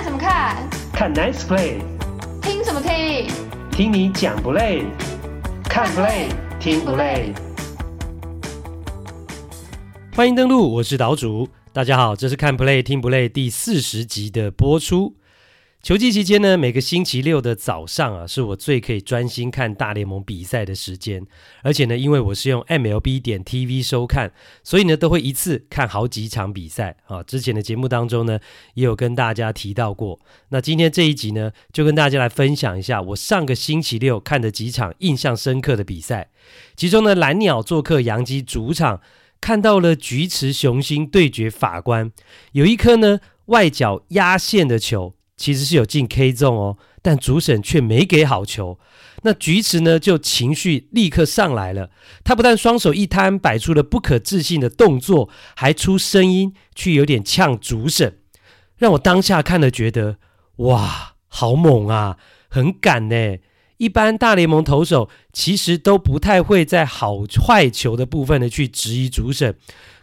[0.00, 0.56] 看什么看？
[0.94, 1.82] 看 Nice Play。
[2.40, 3.28] 听什么听？
[3.70, 4.86] 听你讲不累？
[5.64, 6.28] 看 Play
[6.58, 7.34] 听不累？
[10.16, 11.46] 欢迎登录，我是岛主。
[11.74, 15.16] 大家好，这是看 Play 听不累第四十集的播出。
[15.82, 21.26] 球季期间呢，每个星期六的早上啊，是我最可以专心看大联盟比赛的时间。
[21.62, 24.30] 而且呢，因为我是用 MLB 点 TV 收看，
[24.62, 27.22] 所以呢，都会一次看好几场比赛啊。
[27.22, 28.38] 之前的节目当中呢，
[28.74, 30.20] 也有跟大家提到过。
[30.50, 36.28] 那今天这一集呢，就跟大家来分享一下我上个星期六看的几场印象深刻的比赛。
[36.76, 39.00] 其中呢，蓝鸟做客洋基主场，
[39.40, 42.12] 看到了菊池雄星对决法官，
[42.52, 45.14] 有一颗呢外角压线的球。
[45.40, 48.78] 其实是有进 K 中哦，但主审却没给好球。
[49.22, 51.88] 那菊池呢，就情绪立刻上来了。
[52.22, 58.18] 他不但双手一摊，摆出了不可置信的动作，还出声音去有点呛主审，
[58.76, 60.18] 让我当下看了觉得
[60.56, 62.18] 哇，好猛啊，
[62.50, 63.38] 很敢呢。
[63.78, 69.56] 一般大联盟投手其实都不太会在好坏球的部分呢去质疑主审，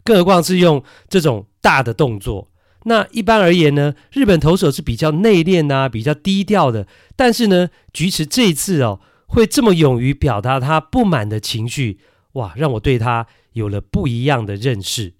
[0.03, 2.49] 更何况是用这种大的动作。
[2.83, 6.87] 那一般而言呢，日本投手是比较内敛呐、啊，比较低调的。
[7.15, 11.99] 但是呢，菊池这一次哦，会这么勇于表达他不满的情绪，
[12.33, 15.15] 哇，让我对他有了不一样的认识。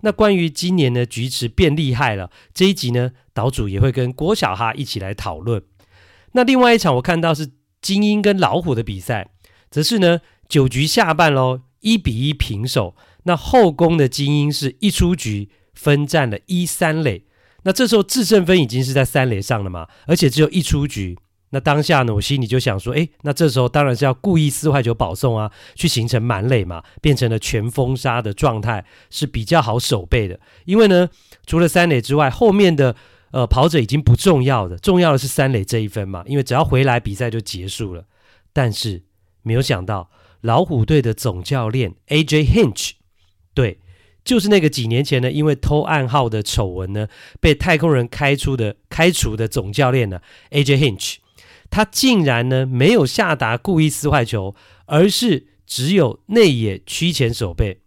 [0.00, 5.62] 那关于今年呢，菊池变厉害了这一集呢，岛主也会跟郭小哈一起来讨论。
[6.32, 9.30] 那另外一场我看到是精英跟老虎的比赛，
[9.70, 12.96] 则是呢九局下半喽，一比一平手。
[13.24, 15.50] 那后攻的精英是一出局。
[15.82, 17.24] 分占了一三垒，
[17.64, 21.18] 那这时候自胜分已经是在三垒上了嘛，而且只有一出局。
[21.50, 30.38] 那当下呢，我心里就想说，诶，那这时候当然是要故意四坏球保送啊，去形成满垒嘛，变成了全封杀的状态是比较好守备的。
[30.64, 31.10] 因为呢，
[31.44, 32.96] 除了三垒之外，后面的
[33.32, 38.04] 呃跑者已经不重要的，重要的是三垒这一分嘛，因为只要回来比赛就结束了。
[38.52, 39.02] 但是
[39.42, 42.92] 没有想到，老虎队的总教练 AJ Hinch
[43.52, 43.81] 对。
[44.24, 47.08] 就是那个几年前呢，因为偷暗号的丑闻呢，
[47.40, 51.16] 被太空人开除的开除的总教练呢，AJ Hinch，
[51.70, 54.54] 他竟然呢没有下达故意撕坏球，
[54.86, 57.80] 而是只有内野趋前守备。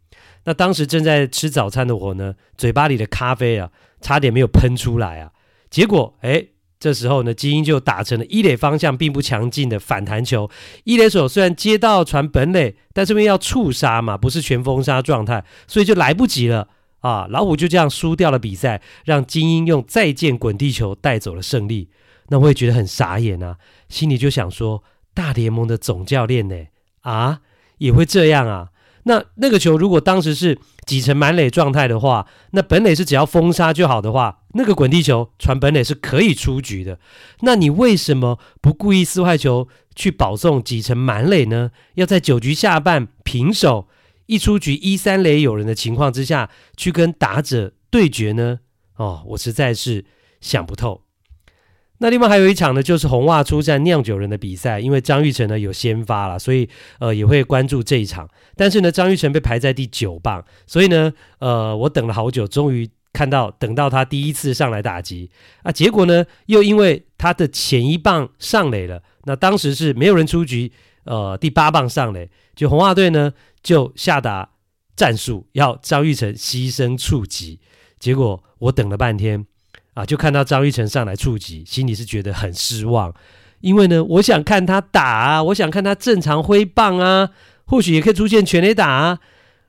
[0.44, 3.72] 那当时正在吃早餐的我呢，嘴巴里的咖啡啊，
[4.02, 5.32] 差点没有喷出来啊。
[5.70, 6.48] 结果，哎。
[6.86, 10.48] 这时候呢，金莺就打成了一垒方向并不强劲的反弹球。
[10.84, 16.68] 一垒手虽然接到传本垒，但是因为要触杀嘛，不是全封杀状态，所以就来不及了
[17.00, 17.26] 啊！
[17.32, 21.90] 老虎就这样输掉了比赛，让金莺用再见滚地球带走了胜利。
[22.28, 23.58] 那我也觉得很傻眼啊，
[23.90, 24.84] 心里就想说：
[25.16, 26.56] 大联盟的总教练呢？
[27.02, 27.40] 啊，
[27.80, 28.70] 也会这样啊？
[29.08, 37.00] 那那个球如果当时是挤成满垒状态的话，那本垒是只要封杀就好的话，那个滚地球传本垒是可以出局的。
[37.42, 41.72] 那你为什么不故意撕坏球去保送挤成满垒呢？
[41.94, 43.88] 要在九局下半平手
[44.26, 48.60] 一出局一三垒有人的情况之下去跟打者对决呢？
[48.96, 50.06] 哦，我实在是
[50.42, 51.05] 想不透。
[52.00, 56.68] 那另外还有一场呢，就是红袜出战酿酒人的比赛，因为张玉成呢有先发了，所以
[57.00, 58.30] 呃也会关注这一场。
[58.56, 65.30] 但是呢，张玉成被排在第九棒，所以呢，呃，我等了好久，终于看到等到他第一次上来打击
[65.64, 70.72] 啊，结果呢，又因为他的前一棒上垒了，那当时是没有人出局，
[71.06, 73.32] 呃，第八棒上垒，就红袜队呢
[73.64, 74.50] 就下达
[74.98, 77.62] 战术，要张玉成牺牲触击，
[78.00, 79.46] 结果我等了半天。
[79.96, 83.14] 啊，就看到张玉成上来触及，心里是觉得很失望，
[83.62, 87.30] 因为呢，我想看他打啊，我想看他正常挥棒啊，
[87.66, 89.20] 或许也可以出现全垒打啊，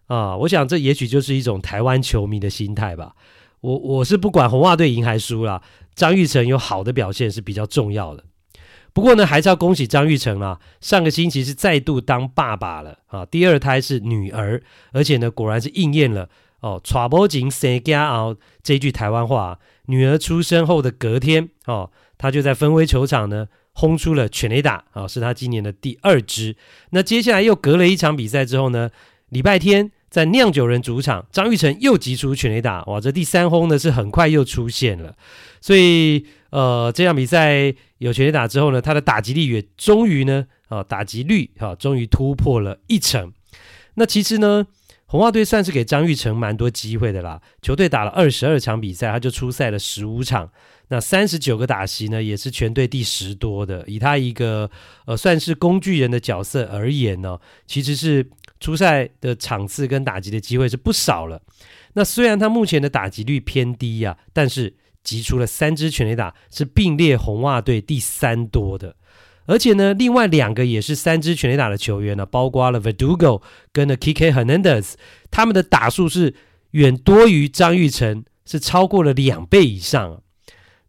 [0.08, 3.14] 啊，我想这也许就是一种台湾球迷的心态吧。
[3.60, 5.62] 我我是不管红袜队赢还输啦，
[5.94, 8.24] 张玉成有好的表现是比较重要的。
[8.92, 14.60] 不过呢，还是要恭喜张玉成啊，上个星期是再度当爸爸了啊，第二胎是女儿，
[14.92, 16.28] 而且呢，果然是应验了。
[16.60, 26.56] 哦，娶某前生囝后这句台湾话，女儿出生后的隔天，哦，他就在分威球场呢轰出了全垒打，啊、是他今年的第二支。
[26.90, 28.90] 那接下来又隔了一场比赛之后呢，
[29.28, 35.14] 礼拜天在酿酒人主场，张玉成又击出全垒打，哇，这第三轰呢是很快又出现了。
[35.60, 43.32] 所以，呃，这场比赛有全垒打之后呢，他的打击力也终于呢，啊、打击率啊、哦，终于突破了一成。
[43.94, 44.66] 那其实呢。
[45.08, 47.40] 红袜队算是给张玉成蛮多机会的啦。
[47.62, 50.50] 球队打了二十二场比赛，他就出赛了十五场，
[50.88, 53.84] 那三十九个打席呢，也是全队第十多的。
[53.86, 54.68] 以他一个
[55.06, 61.40] 呃算是工具人的角色而言呢，其实是出赛的场次跟打击的机会是不少了。
[61.92, 64.74] 那虽然他目前的打击率偏低呀、啊，但是
[65.04, 68.96] 击出了三支全垒打，是并列红袜队第三多的。
[69.46, 74.94] 而且呢，另外两个也是三支全垒打的球员呢，包括了 Verdugo 跟了 Kike Hernandez，
[75.30, 76.34] 他们的打数是
[76.72, 80.22] 远多于张玉成，是超过了两倍以上。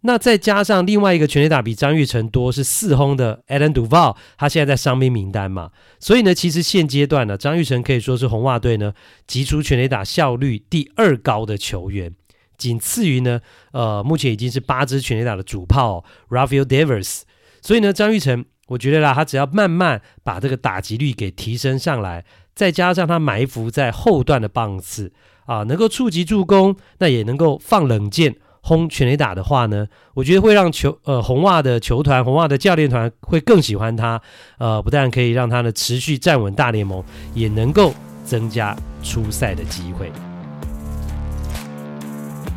[0.01, 8.93] 那再加上另外一个全垒打比张玉成多是四轰的 Adam Duvall，他现在在伤兵名单嘛，所以呢，其实现阶段呢，张玉成可以说是红袜队呢
[9.25, 12.13] 击出全垒打效率第二高的球员，
[12.57, 17.21] 仅次于呢，呃，目前已经是八支全垒打的主炮 Rafael Devers。
[17.67, 22.23] 所以呢，张玉成，我觉得啦，他只要慢慢把这个打击率给提升上来，
[22.55, 25.11] 再加上他埋伏在后段的棒次
[25.45, 34.21] 啊，能够触及助攻，那也能够放冷箭轰全垒打的话呢，我觉得会让球呃红袜的球团、红袜的教练团会更喜欢他。
[34.59, 37.03] 呃，不但可以让他呢持续站稳大联盟，
[37.33, 37.93] 也能够
[38.23, 38.73] 增加
[39.03, 40.09] 出赛的机会。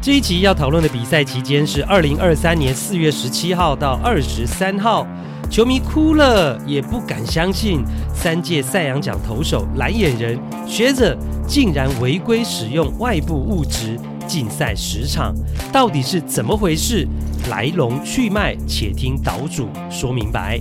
[0.02, 5.06] 这一集要讨论的比赛期间是二零二三年四月十七号到二十三号，
[5.50, 11.14] 球迷哭了也不敢相信，三届赛扬奖投手蓝眼人学者
[11.47, 15.35] 竟然违规使用外部物质禁赛十场，
[15.70, 17.06] 到底是怎么回事？
[17.50, 20.58] 来龙去脉，且听岛主说明白。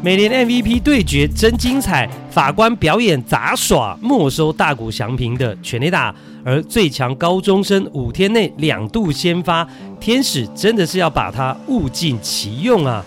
[0.00, 6.14] 美联 MVP 对决真精彩，法官表演杂耍，没收大谷翔平的全垒打，
[6.44, 9.66] 而最强高中生五天内两度先发，
[9.98, 13.04] 天使真的是要把他物尽其用啊！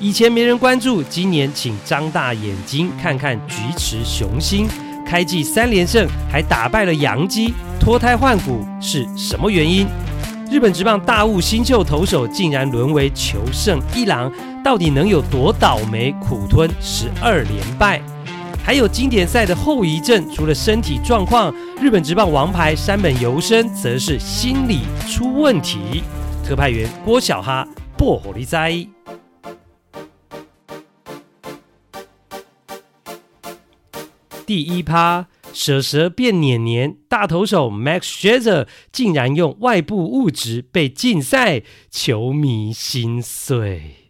[0.00, 4.66] 以前没人关注，今年请张大眼睛看看菊池雄星，
[5.06, 9.86] 开季三连胜，还打败了洋基，脱胎换骨是什么原因？
[10.50, 14.30] 日本职棒大物新秀投手竟然沦为求胜一郎。
[14.64, 18.02] 到底能有多倒霉，苦吞十二连败？
[18.64, 26.02] 还有经典赛的后遗症，除了身体状况，日本职棒王牌山本由伸则是心理出问题。
[26.44, 27.64] 特派员郭小哈
[27.96, 28.84] 薄荷利哉。
[34.44, 44.09] 第一趴，蛇蛇变黏黏，大投手 Max Scherzer 竟然用外部物质被禁赛，球迷心碎。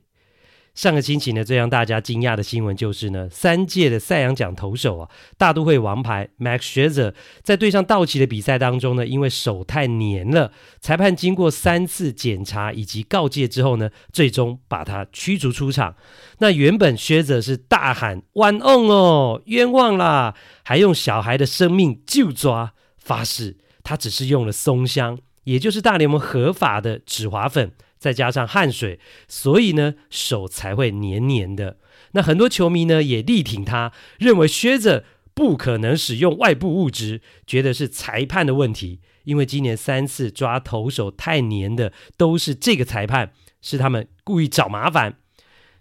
[0.80, 7.12] 上个星期呢，最让大家惊讶的新闻就是呢，三届的赛扬奖投手啊，大都会王牌 Max Scherzer
[7.42, 15.94] 在对上道奇的比赛当中呢，因为手太黏了，裁判经过三次检查以及告诫之后呢，最终把他驱逐出场。
[16.38, 20.34] 那原本 Scherzer 是大喊 One on 哦，冤枉啦，
[20.64, 27.72] 还用小孩的生命就抓，发誓他只是用了松香，也就是大联盟合法的止滑粉。
[28.00, 28.98] 再加上汗水，
[29.28, 31.76] 所以呢，手才会黏黏的。
[32.12, 35.04] 那很多球迷呢也力挺他，认为靴子
[35.34, 39.00] 不可能使用外部物质，觉得是裁判的问题。
[39.24, 45.18] 因为今年三次抓投手太黏的都是这个裁判，是他们故意找麻烦。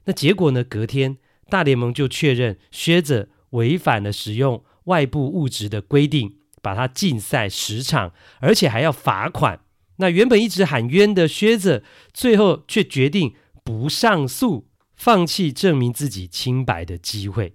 [0.04, 0.62] 那结果呢？
[0.64, 1.18] 隔天
[1.50, 8.12] 大联盟就确认靴子违反了使用外部物质的规定，把他禁赛十场，
[8.42, 9.62] 而且还要罚款。
[10.00, 17.54] 那原本一直喊冤的靴子，最后却决定不上诉，放弃证明自己清白的机会。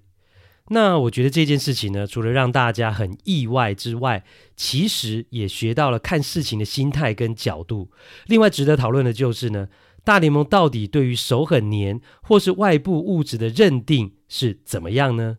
[0.69, 4.25] 那我觉得这件事情呢，除了让大家很意外之外，
[4.57, 7.91] 其实也学到了看事情的心态跟角度。
[8.27, 9.69] 另外值得讨论的就是呢，
[10.05, 15.39] 大联盟到底对于手很黏或是外部物质的认定是怎么样呢？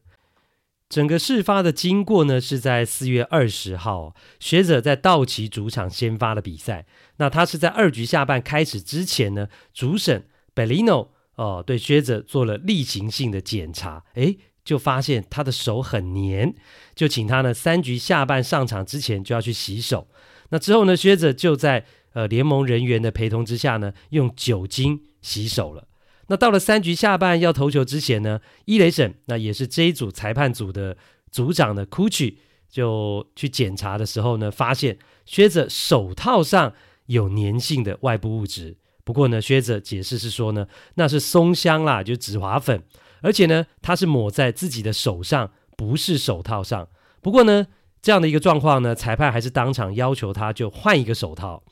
[0.88, 6.86] 整个事发的经过呢，是在四月二十号，学者在道奇主场先发的比赛。
[7.18, 16.54] 那他是在二局下半开始之前呢，主审 Bellino 哦，对学者做了例行性的检查，诶，就发现他的手很黏，
[16.94, 20.08] 就请他呢三局下半上场之前就要去洗手。
[20.50, 25.88] 那之后呢，学者就在呃联盟人员的陪同之下呢，用酒精洗手了。
[26.27, 30.98] 那到了三局下半要投球之前呢，一垒审那也是这一组裁判组的
[31.32, 36.74] 组长的 Cucci 就去检查的时候呢，发现靴子手套上
[37.05, 38.77] 有粘性的外部物质。
[39.03, 42.82] 不过呢，靴子解释是说呢，那是松香啦，就止滑粉，
[43.22, 46.88] 而且呢，他是抹在自己的手上，不是手套上。
[47.22, 47.67] 不过呢，
[48.01, 51.63] 这样的一个状况呢，裁判还是当场要求他就换一个手套。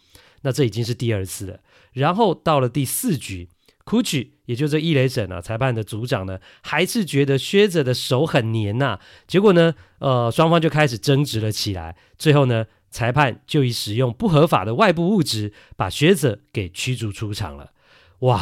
[0.43, 1.59] 那这已经是第二次了。
[1.93, 3.49] 然后到了第四局。
[3.85, 8.99] Cucci 也就是一雷审啊，裁判的组长呢，还是觉得靴子的手很黏呐、啊。
[9.27, 11.95] 结果呢，呃，双方就开始争执了起来。
[12.17, 17.71] 最后呢，裁判就以使用不合法的外部物质，把靴子给驱逐出场了。
[18.19, 18.41] 哇，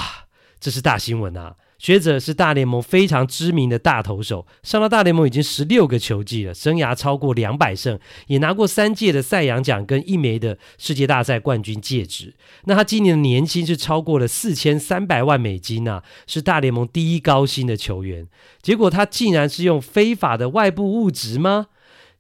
[0.60, 1.56] 这是大新闻啊！
[1.82, 7.98] 学者是大联盟非常知名的大投手，上到大联盟已经十六个球季了，生涯超过两百胜，
[8.28, 12.36] 也拿过三届的赛扬奖跟一枚的世界大赛冠军戒指。
[12.66, 18.28] 那他今年的年薪是超过了四千三百万美金啊，是大联盟第一高薪的球员。
[18.62, 21.66] 结果他竟然是用非法的外部物质吗？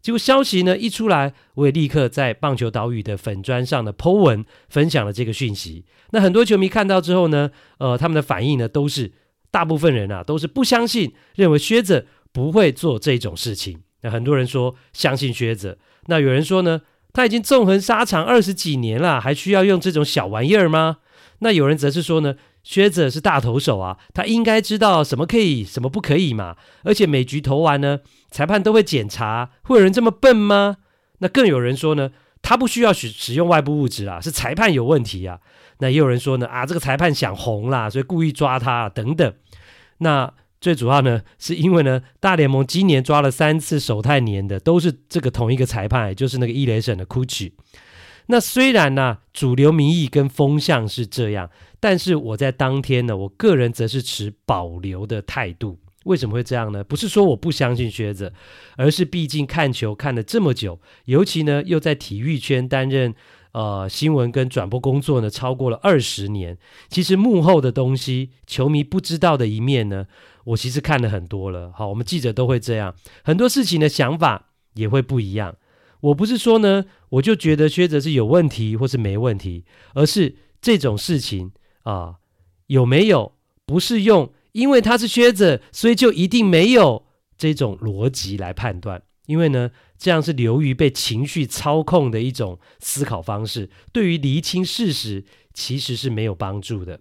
[0.01, 5.85] 结果消息呢一出来，我也立刻在棒球岛屿的粉砖上的 po 文分享了这个讯息。
[6.09, 9.11] 那很多球迷看到之后呢，呃，他们的反应呢都是。
[9.51, 13.81] 大部分人啊都是不相信，认为靴子不会做这种事情。
[14.01, 15.77] 那很多人说相信靴子，
[16.07, 16.81] 那有人说呢，
[17.13, 20.97] 他已经纵横沙场二十几年了，还需要用这种小玩意儿吗？
[21.39, 26.55] 那有人则是说呢，靴子是大投手啊，他应该知道什么可以，什么不可以嘛。
[26.83, 27.99] 而且每局投完呢，
[28.31, 30.77] 裁判都会检查，会有人这么笨吗？
[31.19, 35.39] 那更有人说呢，他不需要使使用外部物质啊，是裁判有问题啊。
[35.81, 39.33] 那也有人说呢，啊，这个裁判想红啦，所以故意抓他等等。
[39.97, 47.53] 那最主要呢，是因为呢，大联盟今年抓了三次手太黏的，都是这个同一个裁判，就是那个一垒审的 Cucci。
[48.27, 55.79] 那虽然呢，主流民意跟风向是这样，但是我在当天呢，我个人则是持保留的态度。
[56.05, 56.83] 为什么会这样呢？
[56.83, 58.31] 不是说我不相信靴子，
[58.77, 63.15] 而是毕竟看球看了这么久，尤其呢又在体育圈担任。
[63.53, 66.57] 呃，新闻跟转播工作呢，超过了二十年。
[66.89, 70.07] 其实幕后的东西，球迷不知道的一面呢，
[70.45, 71.71] 我其实看了很多了。
[71.75, 75.55] 好，我们记者都会这样，很多事情的想法也会不一样。
[75.99, 81.51] 我不是说呢，我就觉得薛泽是有问题或是没问题，而是这种事情
[81.83, 82.15] 啊、
[82.67, 83.33] 有没有
[83.65, 87.05] 不是用因为他是薛泽，所以就一定没有
[87.37, 89.03] 这种逻辑来判断。
[89.27, 96.99] 因为呢，这样是流于被情绪操控的一种思考方式，对于厘清事实其实是没有帮助的。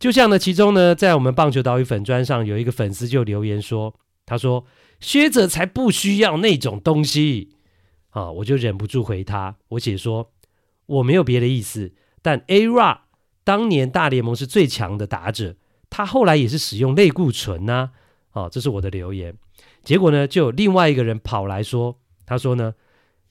[0.00, 3.94] 就像呢，其中呢，在我们棒球岛屿粉砖上有一个粉丝就留言说
[4.26, 4.66] ：“他说
[4.98, 7.50] 薛泽才不需要那种东西。”
[8.10, 10.32] 啊，我就忍不住回他，我写说
[10.86, 13.02] ：“我没有别的意思，但 Ara
[13.44, 15.54] 当年大联盟是最强的打者，
[15.88, 17.92] 他后来也是使用类固醇呐。”
[18.34, 19.36] 啊，这是我的留言。
[19.84, 22.74] 结果呢，就有另外一个人跑来说：“他说呢，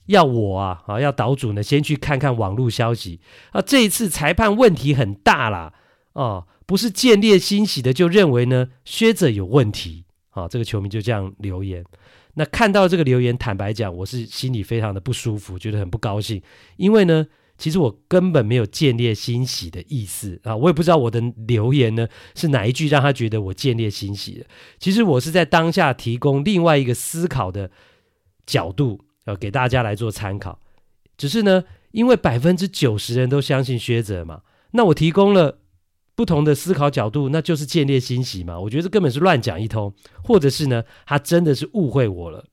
[0.06, 3.20] 要我啊，啊，要岛主呢，先去看看网络消息
[3.52, 3.62] 啊。
[3.62, 5.74] 这一次裁判问题很大啦，
[6.14, 11.84] 啊，不是见猎欣喜的就认为呢，薛泽有问题啊。”这个球迷就这样留言。
[12.34, 16.42] 那看到这个留言，坦白讲，我是心里非常的不舒服，觉得很不高兴，
[16.76, 17.26] 因为呢。
[17.58, 24.44] 其实我根本没有见猎欣喜的意思啊，我也不知道我的留言呢是哪一句让他觉得我见猎欣喜的。
[24.78, 27.70] 其实我是在当下提供另外一个思考的
[28.46, 30.60] 角度，呃，给大家来做参考。
[31.18, 35.58] 只是呢，因为百分之九十人都相信薛泽嘛，那我提供了
[36.14, 38.58] 不同的思考角度，那就是见猎心喜嘛。
[38.60, 42.44] 我觉得这根本是乱讲一通，或者是呢，他真的是误会我了。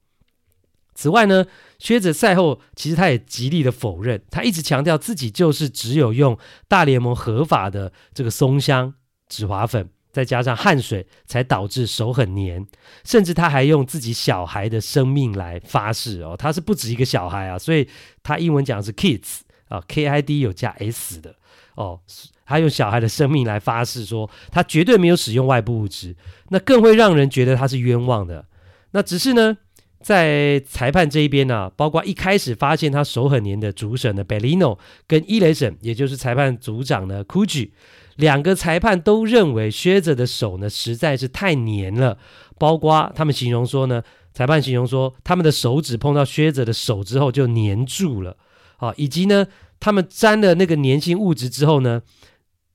[0.96, 1.46] 此外呢，
[1.80, 8.94] 薛泽赛后其实他也极力的否认，他一直强调自己就是只有用大联盟合法的这个松香
[9.28, 12.65] 止滑粉，再加上汗水，才导致手很黏，
[13.03, 17.86] 甚至他还用自己小孩的生命来发誓哦，他是不止一个小孩啊，所以
[18.22, 21.36] 他英文讲的是 kids 啊，K I D 有加 S 的
[21.75, 22.00] 哦，
[22.46, 26.15] 他用小孩的生命来发誓说他绝对没有使用外部物质，
[26.50, 28.46] 那更会让人觉得他是冤枉的，
[28.91, 29.58] 那只是呢。
[30.03, 34.77] 在裁判这一边呢、包括一开始发现他手很黏的主审的 Bellino
[35.08, 37.72] 跟一垒审，也就是裁判组长的 Cucci，
[38.15, 42.17] 两个裁判都认为靴子的手呢实在是太黏了，
[42.58, 44.03] 包括他们形容说呢，
[44.34, 48.38] 裁判形容说他们的手指碰到靴子的手之后就黏住了，
[48.77, 49.48] 啊，以及呢
[49.79, 52.01] 他们沾了那个粘性物质之后呢，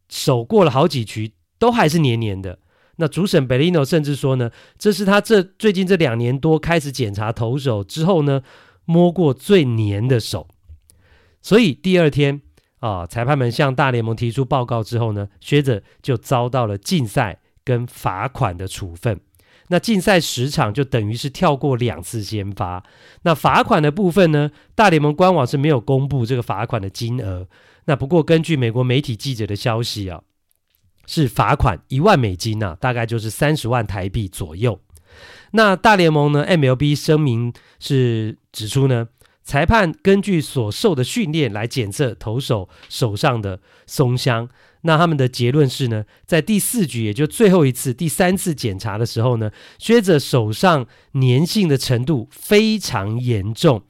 [0.08, 2.58] 手过了好几局都还是黏黏的。
[2.96, 8.42] 那主审贝利诺甚至说呢，这是他这最近这两年多开始检查投手之后呢，
[8.84, 10.48] 摸过最黏的手。
[11.40, 12.42] 所以第二天
[12.80, 19.20] 啊，裁判们向大联盟提出报告之后呢，薛泽就遭到了禁赛跟罚款的处分。
[19.68, 22.84] 那禁赛十场就等于是跳过两次先发。
[23.22, 27.48] 那罚款的部分呢，大联盟官网是没有公布这个罚款的金额。
[27.84, 30.22] 那不过根据美国媒体记者的消息啊。
[31.10, 34.78] 是罚款一万美金呐、大概就是三十万台币左右。
[35.52, 39.08] 那大联盟呢，MLB 声明是指出呢，
[39.48, 44.46] 裁判根据所受的训练来检测投手手上的松香。
[44.82, 53.82] 那他们的结论是呢，在第四局，也就最后一次第三次检查的时候呢，靴子手上粘性的程度非常严重，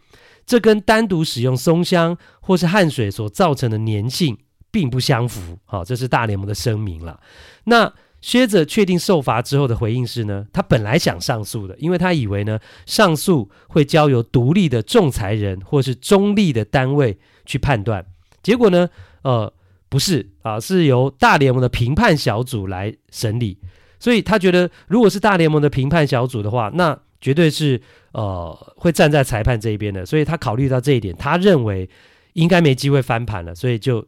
[0.47, 4.39] 这跟单独使用松香或是汗水所造成的粘性
[4.71, 7.19] 并不相符，好，这是大联盟的声明了。
[7.65, 18.05] 那靴子确定受罚之后的回应是呢，他本来想上诉的，因为他以为呢，上诉会交由独立的仲裁人或是中立的单位去判断。
[18.43, 18.91] 结果呢，
[19.23, 19.53] 呃，
[19.89, 23.59] 不是啊，是由大联盟的评判小组来审理。
[24.01, 27.81] 所以他觉得，如果是大联盟的评判小组的话，那绝对是
[28.13, 30.05] 呃会站在裁判这一边的。
[30.05, 31.89] 所以他考虑到这一点，他认为
[32.33, 34.05] 应该没机会翻盘了，所以就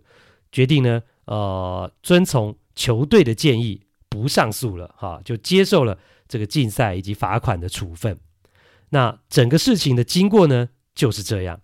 [0.50, 3.81] 决定呢，呃，遵从球队的建议。
[4.11, 5.97] 不上诉了，哈，就接受了
[6.29, 8.19] 这个禁赛以及罚款的处分。
[8.90, 11.61] 那整个事情的经过呢，就是这样。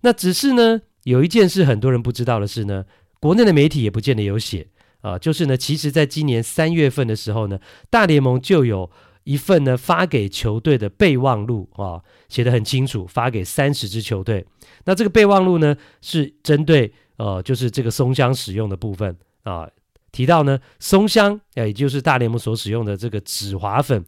[0.00, 2.86] 那只是呢，有一件事很多人不知道的是呢，
[3.20, 4.66] 国内的媒体也不见得有写
[5.02, 8.90] 啊，就是呢，其实在今年三月份的时候呢，大联盟就有
[9.24, 14.44] 一份呢发给球队的备忘录啊，写得很清楚，发给三十支球队。
[14.86, 19.68] 那这个备忘录呢，是针对呃，就是这个松香使用的部分啊。
[20.12, 24.04] 提到呢，松香，也就是大联盟所使用的这个止滑粉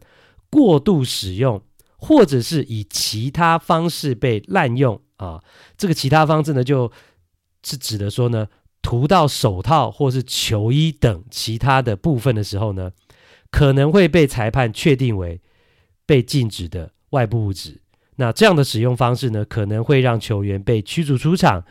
[0.51, 1.59] 过度使用，
[1.97, 5.43] 或者是以其他方式被滥用啊，
[5.75, 6.91] 这个其他方式呢，就
[7.63, 8.47] 是指的说呢，
[8.83, 12.91] 涂到手套或是球衣等其他的部分的时候呢，
[13.49, 15.41] 可能会被裁判确定为
[16.05, 17.81] 被禁止的外部物质。
[18.17, 21.65] 那这样的使用方式呢，可能会让球员被驱逐出场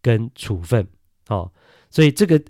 [0.00, 0.86] 跟处分。
[1.26, 1.50] 哦，
[1.90, 2.40] 所以这个。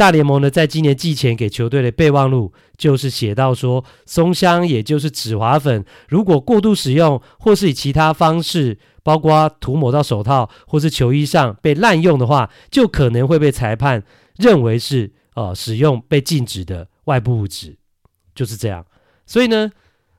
[0.00, 14.02] 大联盟呢，在今年季前给球队的备忘录，就是写到说，松香也就是止滑粉，如果过度使用，或是以其他方式，包括涂抹到手套或是球衣上被滥用的话，就可能会被裁判
[14.38, 17.76] 认为是呃使用被禁止的外部物质，
[18.34, 18.86] 就是这样。
[19.26, 19.70] 所以呢，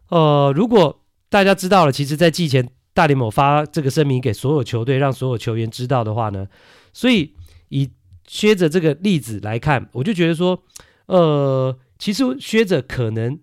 [0.10, 6.46] 呃，如果大家知道了，其实在季前大联盟发这个声明给所有球队，让所有球员知道的话呢，
[6.94, 7.34] 所以
[7.70, 7.90] 以。
[8.32, 10.64] 薛泽这个例子来看，我就觉得说，
[11.08, 13.38] 呃，其实薛泽可能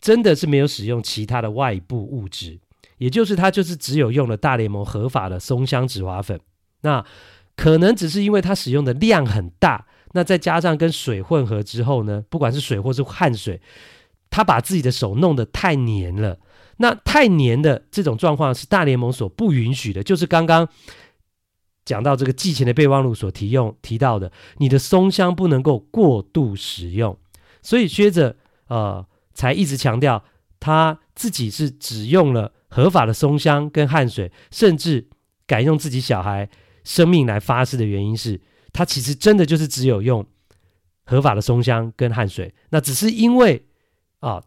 [0.00, 2.58] 真的是没有使用其他的外部物质，
[2.96, 6.40] 也就是他就是只有用了大联盟合法的松香止滑粉。
[6.80, 7.04] 那
[7.54, 13.60] 可能只是因为他使用的量很大，那再加上跟水混合之后呢，不管是水或是汗水，
[14.30, 16.38] 他把自己的手弄得太黏了。
[16.78, 20.66] 那太黏的这种状况是大联盟所不允许的，就是刚刚。
[21.90, 27.18] 讲到这个季前的备忘录所提用提到的，你的松香不能够过度使用，
[27.62, 28.36] 所以薛泽
[28.68, 30.22] 呃才一直强调
[30.60, 35.08] 他自己是只用了合法的松香跟汗水，甚至
[35.48, 36.48] 敢用自己小孩
[36.84, 38.40] 生命来发誓的原因是，
[38.72, 40.24] 他其实真的就是只有用
[41.04, 43.66] 合法的松香跟汗水，那只是因为
[44.20, 44.40] 啊、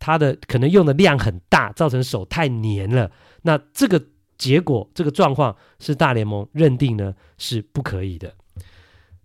[0.00, 4.02] 他的可能用的量很大，造成手太黏了，那这个。
[4.38, 8.34] 结果这个状况是大联盟认定呢是不可以的。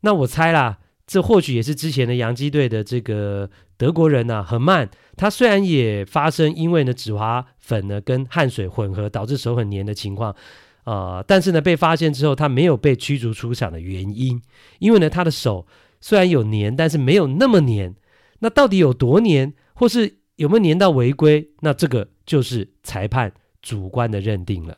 [0.02, 10.36] 那我猜啦，这或许也是之前的洋基队的这个德国人啊，很慢，他虽然也发生因为呢止滑粉呢跟汗水混合导致手很黏的情况，
[10.84, 14.41] 呃，但是呢被发现之后他没有被驱逐出场的原因，
[14.80, 15.65] 因为呢他的手
[16.02, 17.95] 虽然有黏，但是没有那么黏。
[18.39, 21.52] 那到底有多黏，或是有没有黏到违规？
[21.62, 24.78] 那这个就是裁判主观的认定了。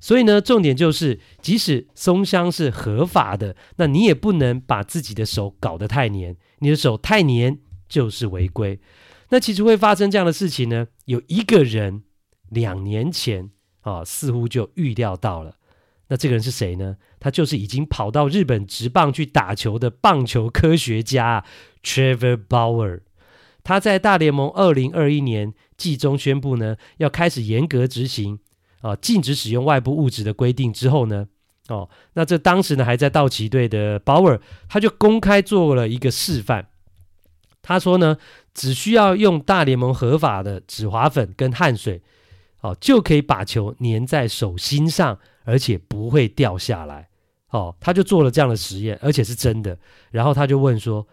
[0.00, 6.36] 所以呢，重点就是，即使松香是合法的，那你也不能把自己的手搞得太黏。
[6.60, 7.58] 你的手太黏
[7.88, 8.80] 就是违规。
[9.30, 12.04] 那其实会发生这样的事情呢，有一个人
[12.48, 15.56] 两年前啊，似乎就预料到了。
[16.08, 16.96] 那这个人是谁呢？
[17.20, 21.44] 他就是已经跑到日本职棒去打球的棒球科学家
[21.82, 23.00] Trevor Bauer。
[23.62, 28.38] 他在大联盟二零二一年季中宣布呢，要开始严格执行。
[28.80, 31.26] 啊，禁止使用外部物质的规定之后呢，
[31.68, 36.68] 哦，那这当时呢还在道奇队的鲍尔，他就公开做了一个示范。
[37.60, 38.16] 他说呢，
[38.54, 42.00] 只需要用大联盟合法的止滑粉跟汗水，
[42.60, 47.08] 哦，就可以把球粘在手心上，而且不会掉下来。
[47.50, 49.76] 哦，他就做了这样的实验，而且是真的。
[50.10, 51.06] 然后他就问说，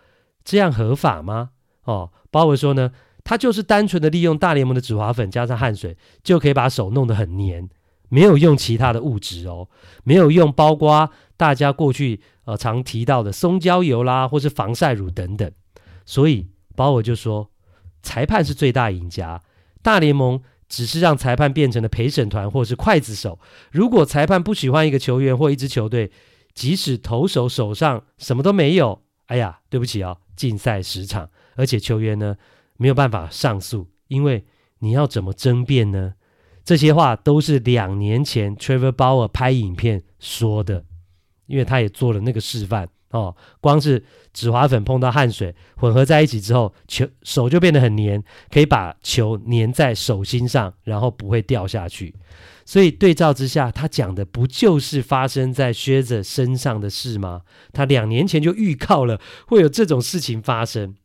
[0.44, 1.50] 这样合法吗？
[1.86, 2.92] 哦，鲍尔说呢。
[3.26, 7.68] 他就是单纯的利用大联盟的止滑粉加上汗水，就可以把手弄得很黏，
[8.08, 9.68] 没有用其他的物质哦，
[10.04, 15.52] 没有用包括大家过去呃常提到的松焦油啦，或是防晒乳等等。
[16.06, 17.50] 所以鲍尔就说，
[18.04, 19.42] 裁判是最大赢家，
[19.82, 23.40] 大联盟只是让裁判变成了陪审团或是刽子手。
[23.72, 26.12] 如果裁判不喜欢一个球员或一支球队，
[26.54, 32.36] 即使投手手上什么都没有，哎呀，对不起哦，禁赛十场，而且球员呢，
[32.78, 34.46] 没有办法上诉，因为
[34.80, 36.14] 你要怎么争辩呢？
[36.64, 40.86] 这些话都是两年前 Trevor Bauer 拍影片说的，
[41.46, 52.16] 因为他也做了那个示范哦，光是止滑粉碰到汗水混合在一起之后，球手就变得很黏，可以把球粘在手心上，然后不会掉下去。
[52.66, 57.44] 所以对照之下，他讲的不就是发生在靴子身上的事吗？
[57.72, 60.96] 他两年前就预告了会有这种事情发生。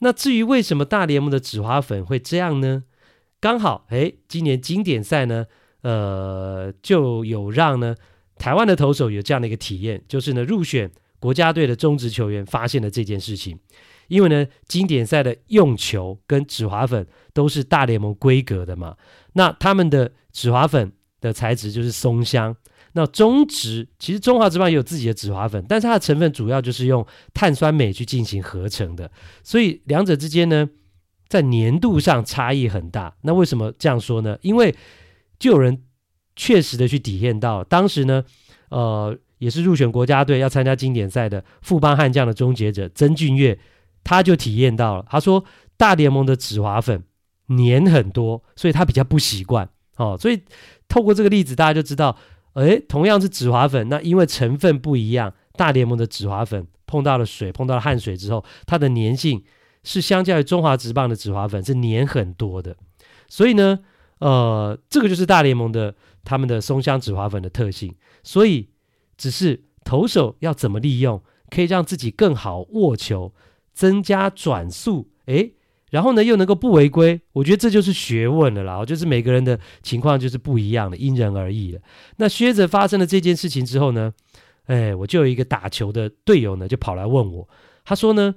[0.00, 2.84] 那至于为什么大联盟的止滑粉会这样呢？
[3.40, 5.46] 刚好，诶，今年经典赛呢，
[5.82, 7.94] 呃，就有让呢
[8.36, 13.58] 台湾的投手有这样的一个体验，就是呢入选国家队的中职球员发现了这件事情。
[14.08, 18.96] 因为呢经典赛的用球跟止滑粉都是大联盟规格的嘛，
[19.34, 22.56] 那他们的止滑粉的材质就是松香。
[22.98, 29.08] 那中植其实中华职棒也有自己的止滑粉，但是它的成分主要就是用碳酸镁去进行合成的，
[29.44, 30.68] 所以两者之间呢，
[31.28, 33.14] 在粘度上差异很大。
[33.22, 34.36] 那为什么这样说呢？
[34.42, 34.74] 因为
[35.38, 35.84] 就有人
[36.34, 38.24] 确实的去体验到，当时呢，
[38.70, 43.56] 呃，也是入选国家队要参加经典赛的富邦悍将的终结者曾俊岳，
[44.02, 45.06] 他就体验到了。
[45.08, 45.44] 他说
[45.76, 47.04] 大联盟的止滑粉
[47.46, 49.68] 粘很多，所以他比较不习惯。
[49.98, 50.42] 哦，所以
[50.88, 52.16] 透过这个例子，大家就知道。
[52.60, 59.42] 诶，同样是止滑粉，那因为成分不一样，大联盟的止滑粉碰到了水，碰到了汗水之后，它的粘性
[59.84, 62.76] 是相较于中华直棒的止滑粉是粘很多的。
[63.28, 63.78] 所以呢，
[64.18, 65.94] 呃，这个就是大联盟的
[66.24, 67.94] 他们的松香止滑粉的特性。
[68.22, 68.68] 所以，
[69.16, 73.32] 只是投手要怎么利用，可以让自己更好握球，
[73.72, 75.10] 增加转速。
[75.26, 75.54] 诶。
[75.90, 78.84] 然后呢，又能够不违规，我觉得这就是学问了啦。
[78.84, 81.80] 就是每个人的情况就是不一样的，因人而异了。
[82.16, 84.12] 那靴子发生了这件事情之后呢，
[84.66, 87.48] 哎，我就有一个打球的队友呢，就跑来问我，
[87.86, 88.34] 他说呢，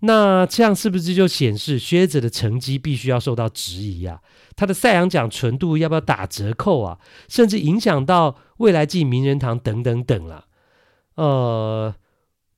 [0.00, 4.20] 那这样是不是就显示靴子的成绩必须要受到质疑啊？
[4.54, 6.98] 他的赛扬奖纯度要不要打折扣啊？
[7.28, 10.44] 甚至影响到未来进名人堂等等等啦。
[11.16, 11.92] 呃，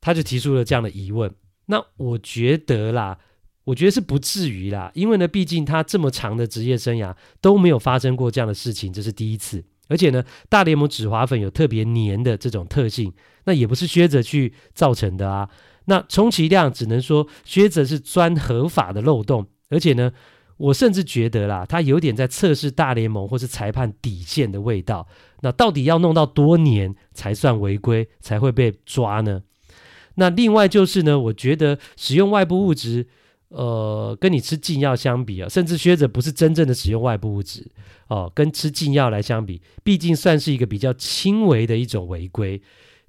[0.02, 1.34] 他就提出了这样的疑问。
[1.66, 3.18] 那我觉得啦。
[3.64, 9.64] 我觉得是不至于啦，因为呢，毕竟他这么长的职业生涯都没有发生过这样的事情，这是第一次。
[9.88, 13.12] 而且呢，大联盟止滑粉有特别黏的这种特性，
[13.44, 15.48] 那也不是靴子去造成的啊。
[15.86, 19.46] 那充其量只能说靴子是钻合法的漏洞。
[19.70, 20.12] 而且呢，
[20.58, 25.06] 我甚至觉得啦，他有点在测试大联盟或是裁判底线的味道。
[25.40, 29.42] 那到底要弄到多黏才算违规，才会被抓呢？
[30.16, 33.06] 那另外就是呢，我觉得使用外部物质。
[33.56, 37.64] 呃，跟你吃禁药相比啊，甚至靴子不是真正的使用外部物质
[38.08, 42.60] 哦，跟吃禁药来相比，毕竟算是一个比较轻微的一种违规。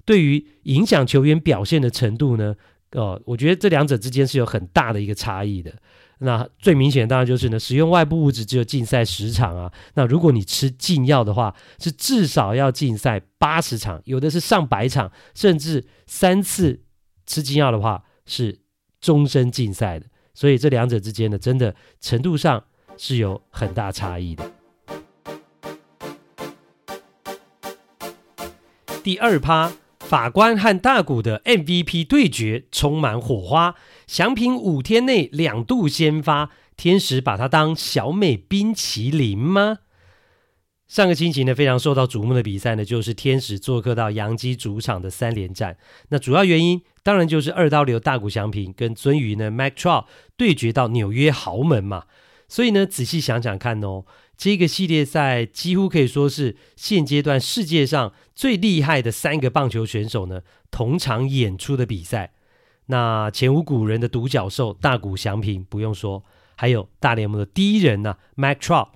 [0.04, 2.54] 对于影响球员表现的程度呢，
[2.92, 5.74] 呃，我觉得这两者之间是有很大的一个差异的。
[6.18, 9.72] 那最明显的当然就是呢，使用外部物质只有禁赛十场啊。
[9.94, 16.84] 那如果你吃禁药的话，是至少要禁赛八十场，有的是上百场，甚至三次
[17.26, 18.60] 吃禁药的话是
[19.00, 20.06] 终身禁赛的。
[20.36, 22.62] 所以这两者之间呢，真的程度上
[22.98, 24.52] 是有很大差异的。
[29.02, 39.78] 第二趴，法官和大谷的 MVP 对决充满火花，祥平五天内两度先发，天使把他当小美冰淇淋吗？
[40.86, 45.78] 上个星期呢，非常受到瞩目的比赛呢，就是天使做客到洋基主场的三连战。
[46.10, 52.06] 那主要原因当然就是二刀流大谷翔平跟鱒鱼呢 Mike Trout 对决到纽约豪门嘛。
[52.48, 54.04] 所以呢，仔细想想看哦，
[54.36, 60.40] 这个系列赛几乎可以说是现阶段世界上最厉害的三个棒球选手呢
[60.72, 62.32] 同场演出的比赛。
[62.86, 66.24] 那前无古人的独角兽大谷翔平不用说，
[66.56, 68.88] 还有大联盟的第一人呢、Mike Trout。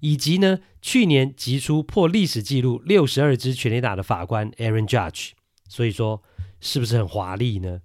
[0.00, 5.30] 以及呢，去年击出破历史纪录六十二支全垒打的法官 Aaron Judge，
[5.66, 6.22] 所以说
[6.64, 7.80] 是不是很华丽呢？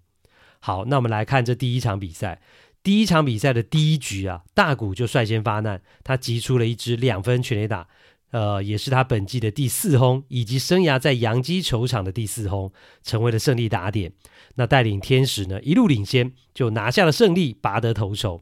[0.60, 2.42] 好，那我们来看这第一场比赛。
[2.82, 7.88] 第一场比赛的第一局啊，大谷就率先发难，他击出了一支两分全垒打，
[8.32, 12.72] 呃，也是他本季的第四轰，以及生涯在洋基球场的第四轰，
[13.04, 14.14] 成为了胜利打点。
[14.56, 18.42] 那带领天使呢一路领先，就拿下了胜利，拔得头筹，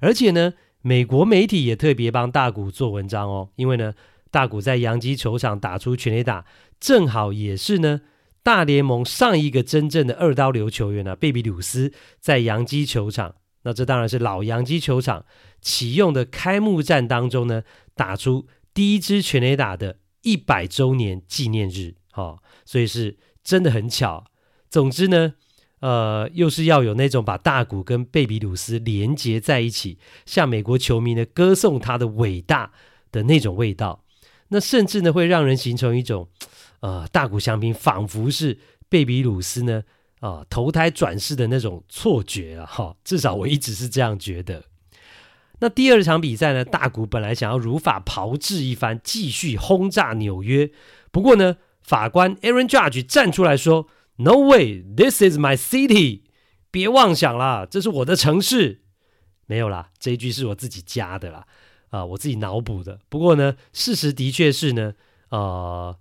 [0.00, 0.54] 而且呢。
[0.84, 3.94] 美国媒体也特别帮大谷做文章哦，因为呢，
[4.32, 6.44] 大谷在洋基球场打出全垒打，
[6.80, 8.00] 正好也是呢
[8.42, 15.24] 大联盟上一个真正的二刀流球员呢、啊，贝比鲁斯在洋基球场，那这当然是老洋基球场
[15.60, 17.62] 启用的开幕战当中呢，
[17.94, 24.24] 打出第一支全垒打的一百周年纪念日，哈、哦，所以是真的很巧。
[24.68, 25.34] 总之呢。
[25.82, 32.70] 呃，又是要有那种把大谷跟贝比鲁斯连接在一起，向美国球迷呢歌颂他的伟大
[33.10, 34.04] 的那种味道。
[34.50, 36.28] 那甚至呢会让人形成一种，
[36.82, 39.84] 呃，大谷翔平仿佛是贝比鲁斯呢，
[40.18, 44.64] 啊投胎转世的那种错觉啊，哈，至少我一直是这样觉得。
[45.60, 50.72] 那第二场比赛呢，大谷本来想要如法炮制一番，继续轰炸纽约，
[51.12, 56.22] 不过呢，法官 Aaron Judge 站出来说：“No way, this is my city，
[56.72, 58.80] 别妄想啦，这是我的城市。”
[59.46, 61.46] 没有啦，这一句是我自己加的啦，
[61.90, 62.98] 啊，我自己脑补的。
[63.08, 64.94] 不过呢，事实的确是呢，
[65.28, 65.96] 呃，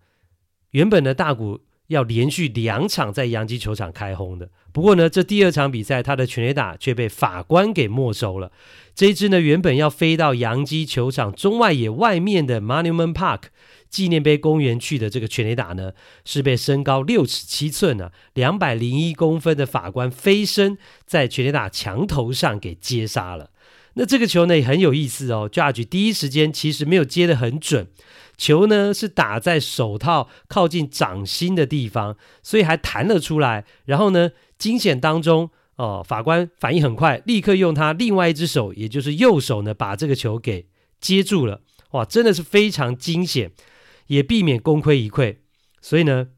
[0.72, 4.50] 原本的大谷要连续两场在洋基球场开轰的。
[4.72, 8.52] 不过呢，这第二场比赛他的全垒打却被法官给没收了。
[8.96, 13.44] 这一支呢，原本要飞到洋基球场中外野外面的 Monument Park
[13.90, 15.92] 纪念碑公园去的这个全垒打呢，
[16.24, 23.50] 是被身高六尺七寸啊，两百零一公分的法官飞身在全垒打墙头上给接杀了。
[23.96, 27.88] 那这个球呢也很有意思哦，Judge 第一时间其实没有接得很准。
[28.42, 33.66] 球呢是打在手套靠近掌心的地方，所以还弹了出来。
[33.86, 40.66] 然后呢，惊险当中，哦、法官反应很快，立刻用他另外一只手，也就是右手呢，把这个球给
[41.00, 41.62] 接住了。
[41.92, 43.52] 哇，真的是非常惊险，
[44.08, 45.38] 也避免功亏一篑。
[45.80, 46.30] 所以呢，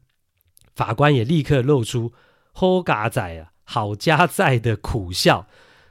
[0.76, 2.12] 法官也立刻露出
[2.52, 5.46] “好佳哉啊，好家在”的苦笑。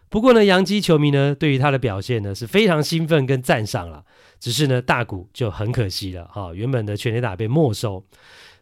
[0.10, 4.06] 不过呢，洋基球迷呢，对于他的表现呢，是非常兴奋跟赞赏了。
[4.43, 8.06] 只是呢，大谷就很可惜了哈、原本的全垒打被没收。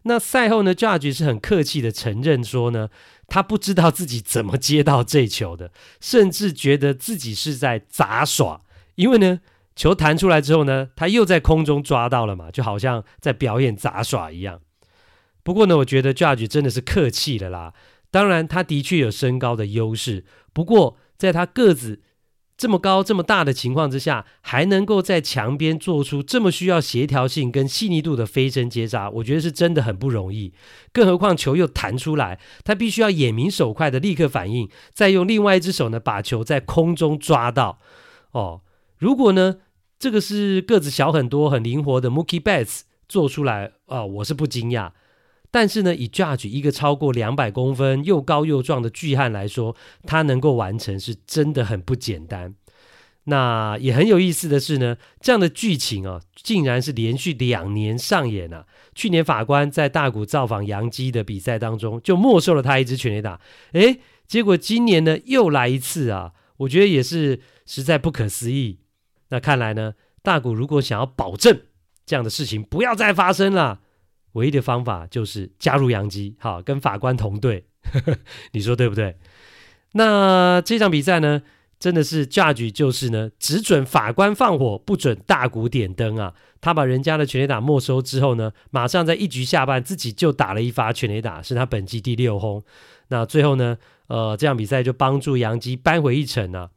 [0.03, 2.89] 那赛后呢，Judge 是很客气的承认说呢，
[3.27, 8.61] 他不知道自己怎么接到这球的，甚至觉得自己是在杂耍，
[8.93, 9.39] 因为呢，
[9.75, 14.61] 球弹出来之后呢，他又在空中抓到了嘛，就好像在表演杂耍一样。
[15.41, 17.73] 不过呢，我觉得 Judge 真的是客气了啦。
[18.11, 22.01] 当然，他的确有身高的优势，不过在他个子。
[22.61, 30.53] 这么高这么大的情况之下，还能够在墙边做出这么需要协调性跟细腻度的飞针接扎，我觉得是真的很不容易。
[30.93, 37.79] 更何况球又弹出来，他必须要眼明手快的立刻反应，再用另外一只手呢把球在空中抓到。
[38.29, 38.61] 哦，
[38.99, 39.55] 如果呢
[39.97, 44.91] 这个是个子小很多、很灵活的 Mookie Betts 做出来啊，我是不惊讶。
[45.51, 49.75] 但是呢，以 Judge 一个超过两百公分又高又壮的巨汉来说，
[50.07, 52.55] 他能够完成是真的很不简单。
[53.25, 58.65] 那也很有意思的是呢，这样的剧情啊，竟然是连续两年上演啊。
[58.95, 63.39] 去年法官在大谷造访洋基的比赛当中就没收了他一支全垒打，
[63.73, 68.79] 诶，结果今年呢又来一次啊，我觉得也是实在不可思议。
[69.29, 71.61] 那看来呢，大谷如果想要保证
[72.05, 73.81] 这样的事情不要再发生了。
[74.33, 77.65] 唯一的方法就是加入洋基，好，跟法官同队，
[78.53, 79.17] 你说对不对？
[79.93, 81.41] 那这场比赛呢，
[81.79, 86.33] 真的是 Judge 就是呢，只准法官放火，不准大鼓点灯啊。
[86.61, 92.63] 他把人家的全垒打没收之后呢，马上在一局下半自己就打了一发全垒打，是他本季第六轰。
[93.09, 96.69] 那最后呢，呃，这场比赛就帮助洋基扳回一城啊。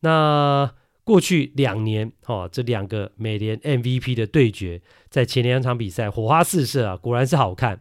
[0.00, 0.72] 那。
[1.04, 7.80] 过去两年，哦，这两个美联 MVP 的对决，在前两场比赛火花四射啊，果然是好看。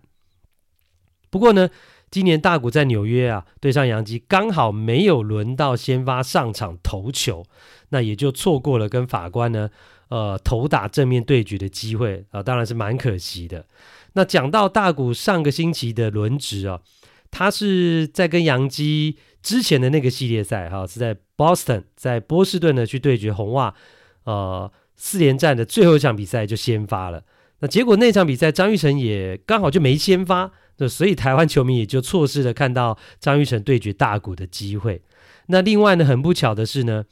[1.29, 1.69] 不过呢，
[2.09, 7.45] 今年大谷在纽约啊对上杨基，刚好没有轮到先发上场投球，
[7.89, 9.69] 那也就错过了跟法官呢，
[10.09, 13.65] 呃，投打正面对决的机会啊，当然是蛮可惜的。
[14.13, 16.81] 那讲到大谷上个星期的轮值啊。
[17.33, 23.73] 他是在跟杨基之前的那个系列赛，哈，是在 Boston，在波士顿呢去对决红袜，
[24.23, 27.23] 呃，四连战的最后一场比赛就先发了。
[27.59, 35.01] 那结果那场比赛张玉成也刚好就没先发，那所以台湾球迷也就错失了看到张玉成对决大谷的机会。
[35.47, 37.05] 那另外呢，很不巧的是呢，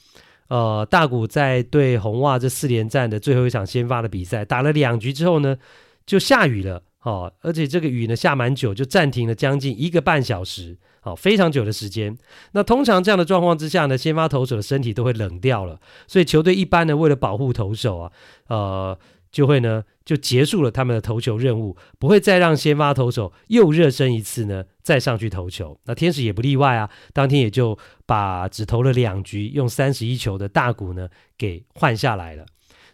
[0.47, 5.57] 呃，大谷在对红袜这四连战的最后一场先发的比赛打了两局之后呢，
[6.05, 6.83] 就下雨了。
[7.01, 12.17] 哦，而且这个雨呢下蛮久，就暂停了将近一个半小时，好，非常久的时间。
[12.51, 18.11] 那通常这样的状况之下呢，先发投手的身体都会冷掉了，所以球队一般呢为了保护投手啊，
[18.47, 18.99] 呃，
[19.31, 25.79] 就会呢就结束了他们的投球任务，不会再让先发投手又热身一次呢，再上去投球。
[25.85, 31.07] 那天使也不例外啊，当天也就把只投了两局，用三十一球的大谷呢
[31.37, 32.45] 给换下来了。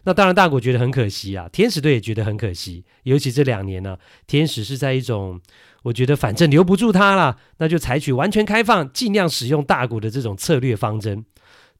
[0.06, 2.84] 那当然，大谷觉得很可惜啊，天使队也觉得很可惜。
[3.02, 5.40] 尤其这两年呢、天使是在一种
[5.82, 11.24] 我觉得反正留不住他了，那就采取完全开放，尽量使用大谷的这种策略方针。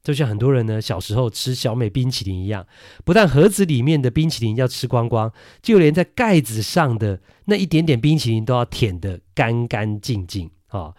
[0.03, 2.67] 就像很多人呢小时候吃小美冰淇淋一样，
[3.05, 10.93] 不但盒子里面的冰淇淋要吃光光，就连在盖子上的那一点点冰淇淋都要舔得干干净净啊。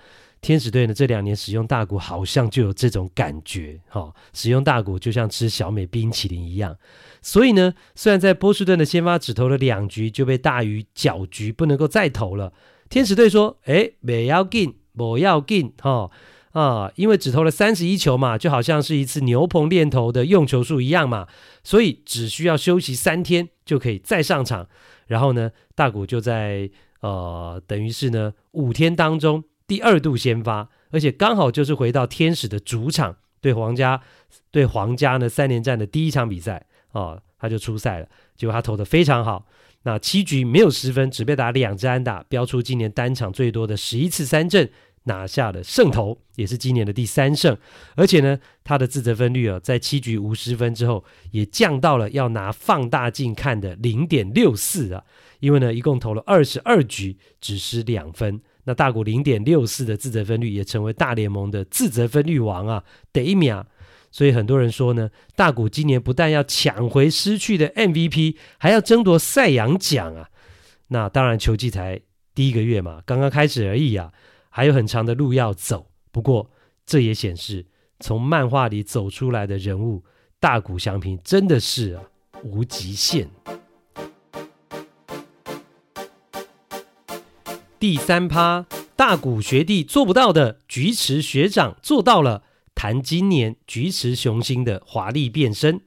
[0.48, 6.74] 天使队呢这两年使用大谷好像就有这种感觉，哈、哦，使用大谷就像吃小美冰淇淋一样。
[7.22, 12.54] 所以呢，虽然在波士顿的先发只投了两局就被大鱼搅局，不能够再投了。
[12.88, 16.10] 天使队说：“哎，不要紧，不要紧哈
[16.54, 21.28] 啊，因为只投了三十一球嘛，就好像是一次牛棚练投的用球数一样嘛，
[21.62, 24.70] 所以只需要休息三天就可以再上场。
[25.08, 34.02] 然后呢，大谷就在呃，等于是呢五天当中第二度先发，而且刚好就是回到天使的主场对皇家
[34.50, 39.46] 对皇家呢三连战的第一场比赛哦，他就出赛了，结果他投的非常好。
[39.84, 44.70] 那七局没有失分，只被打两支安打，飙出今年单场最多的十一次三振，
[45.04, 47.58] 拿下了胜投，也是今年的第三胜。
[47.96, 55.04] 而且呢，他的自责分率啊，在七局无失分之后，也降到了要拿放大镜看的零点六四啊。
[55.40, 58.42] 因为呢，一共投了二十二局，只失两分。
[58.68, 63.66] 那大谷零点六四的自责分率，也成为大联盟的自责分率王啊，得一秒。
[64.12, 70.30] 所以很多人说呢，大谷今年不但要抢回失去的 MVP，还要争夺赛扬奖啊。
[70.90, 72.02] 那当然，球季才
[72.36, 74.12] 第一个月嘛，刚刚开始而已啊，
[74.50, 75.90] 还有很长的路要走。
[76.12, 76.52] 不过，
[76.86, 77.66] 这也显示
[78.02, 80.04] 从漫画里走出来的人物
[80.42, 82.04] 大谷翔平真的是啊，
[82.44, 83.30] 无极限。
[87.80, 92.44] 第三趴，大谷学弟做不到的，菊池学长做到了。
[92.74, 95.82] 谈今年菊池雄星的华丽变身。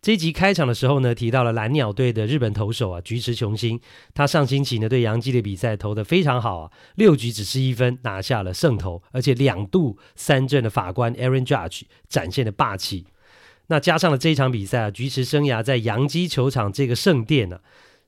[0.00, 3.78] 这一集开场的时候呢，提到了蓝鸟队的日本投手啊，菊池雄星。
[4.14, 13.06] 他上星期呢对洋基的比赛投得非常好啊，六局只失一分，拿下了胜投，而且两度三振的法官 Aaron Judge 展现的霸气。
[13.66, 17.60] 那加上了这一场比赛啊，菊池生涯在洋基球场这个圣殿呢、啊，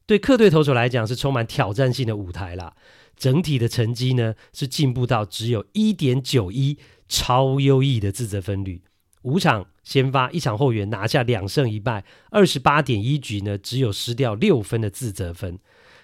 [0.07, 2.75] 对客队投手来讲是充满挑战性的舞台啦。
[3.23, 6.79] 整体的成绩呢是进步到只有一点九一。
[7.09, 8.81] 超优异的自责分率，
[9.21, 15.59] 五场先发，一场后援，拿下两胜一败，二十八点一局呢，只有失掉六分的自责分。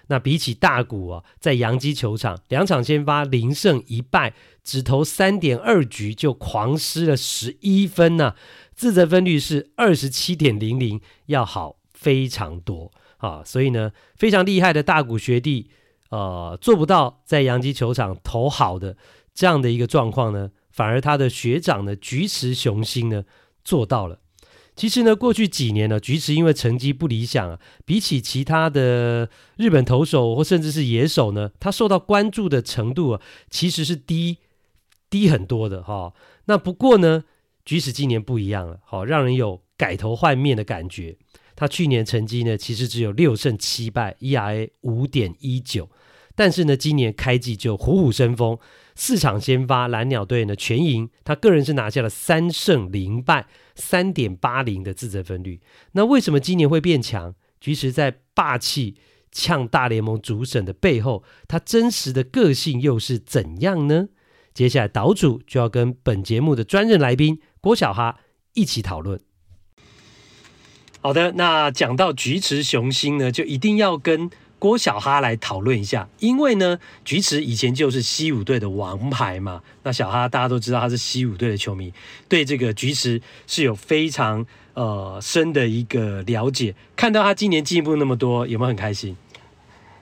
[0.09, 8.35] 那比起大谷啊，在洋基球场两场先发，零胜一败，只投三点二局就狂失了十一分呢、
[8.75, 13.41] 自责分率是二十七点零零，要好非常多啊。
[13.43, 15.71] 所以呢，非常厉害的大谷学弟，
[16.09, 18.97] 呃，做不到在洋基球场投好的
[19.33, 20.51] 这样的一个状况呢。
[20.71, 23.25] 反而他的学长呢，菊池雄星呢
[23.63, 24.19] 做到了。
[24.75, 34.37] 其实呢，过去几年呢，菊池因为成绩不理想啊，比起其他的日本投手或甚至是野手呢，他受到关注的程度啊，其实是低
[35.09, 36.13] 低很多的哈、
[36.45, 37.25] 那不过呢，
[37.65, 41.17] 菊池今年不一样了，好、哦、让人有改头换面的感觉。
[41.55, 45.89] 他去年成绩呢，其实只有六胜七败，ERA 五点一九，
[46.39, 48.57] 但是呢，今年开季就虎虎生风。
[48.95, 55.59] 四场先发，蓝鸟队呢全赢，他个人是拿下了三胜零败，三点八零的自责分率。
[55.91, 57.35] 那为什么今年会变强？
[57.59, 58.95] 菊池在霸气
[59.33, 64.07] 呛大联盟主审的背后，他真实的个性又是怎样呢？
[64.53, 68.21] 接下来岛主就要跟本节目的专任来宾郭小哈
[68.53, 69.19] 一起讨论。
[71.01, 74.29] 好的，那讲到菊池雄心呢，就一定要跟。
[74.59, 79.61] 郭小哈来讨论一下，因为呢，菊池以前就是西武队的王牌嘛。
[79.83, 81.93] 那小哈大家都知道他是西武队的球迷，
[82.27, 86.75] 对这个菊池是有非常呃深的一个了解。
[86.95, 89.15] 看到他今年进步那么多，有没有很开心？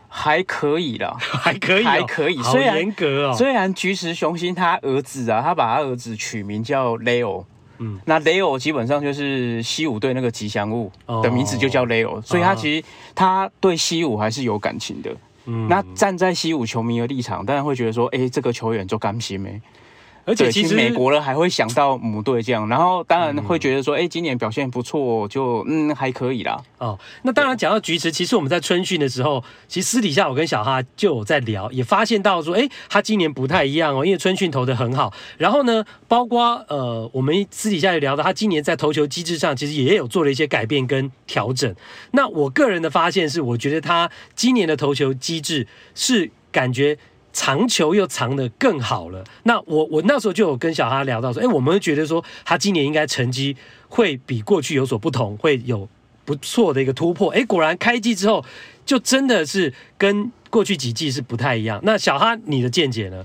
[0.09, 2.37] 还可以啦，还可以，还可以。
[2.37, 3.35] 好严格哦。
[3.37, 7.45] 虽然菊池雄心他儿子啊，他把他儿子取名叫 Leo。
[7.79, 10.91] 嗯，那雷欧基本上就是西武队那个吉祥物
[11.23, 15.15] 的名字就叫雷欧，哦，所以他其实他对西武还是有感情的。
[15.45, 19.61] 嗯，那站在西武球迷的立场，当然会觉得说，哎、欸，这个球员就甘心没。
[20.27, 26.61] 而且其实美国人还会想到母队这样，然后当然会觉得说，哎、欸，今年表现不错，就嗯还可以啦。
[26.79, 35.13] 哦，那当然讲到菊池，其实我们在春训的时候，其实私底下我跟小哈就有在聊，也发现到说，哎、欸，他今年不太一样哦，因为春训投的很好。
[35.37, 41.73] 然后呢，包括呃，我们私底下也聊到，他今年在投球机制上其实也有做了一些改变跟调整。
[42.11, 46.97] 那我个人的发现是，我觉得他今年的投球机制是感觉。
[47.37, 49.23] 藏球又藏得更好了。
[49.43, 53.55] 那我我那时候就有跟小哈聊到说，哎，我们觉得说他今年应该成绩
[53.87, 55.87] 会比过去有所不同，会有
[56.25, 57.29] 不错的一个突破。
[57.29, 58.43] 哎，果然开季之后
[58.87, 61.79] 就真的是跟过去几季是不太一样。
[61.83, 63.23] 那小哈，你的见解呢？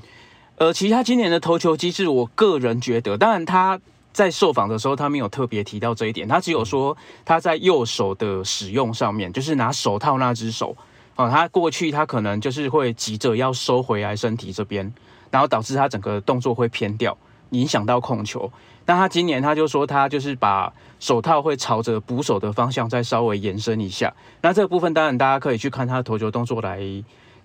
[0.56, 3.80] 呃，其实他今年的投球机制，我个人觉得，当然他
[4.12, 10.76] 在受访的时候他没有特别提到这一点，他只有说他在右手的使用上面，就是拿手套那只手。
[11.16, 14.92] 哦，他过去他可能就是会急着要收回来身体这边，
[15.30, 17.16] 然后导致他整个动作会偏掉，
[17.50, 18.50] 影响到控球。
[18.86, 24.12] 那他今年他就说他就是把手套会朝着捕手的方向再稍微延伸一下。
[24.40, 26.80] 那这个部分当然大家可以去看他的投球动作来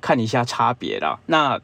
[0.01, 1.19] 看一下差别啦。
[1.27, 1.59] 那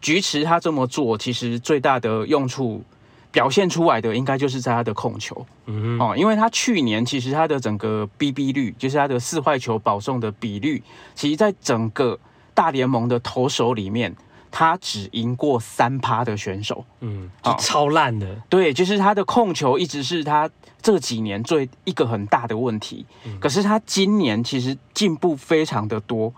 [0.00, 2.82] 菊池他这么做，其实最大的用处
[3.30, 5.46] 表现出来的，应该就是在他的控球。
[5.66, 10.82] 嗯哦，因为他去年其实他的整个 BB 率，就是他的四坏球保送的比率，
[11.14, 12.18] 其实在整个
[12.54, 14.14] 大联盟的投手里面。
[14.52, 18.26] 他只赢过三趴的选手，嗯，就超烂的。
[18.48, 20.50] 对，就是他的控球一直是他
[20.82, 23.06] 这几年最一个很大的问题。
[23.24, 26.34] 嗯，可是他今年其实进步非常的多。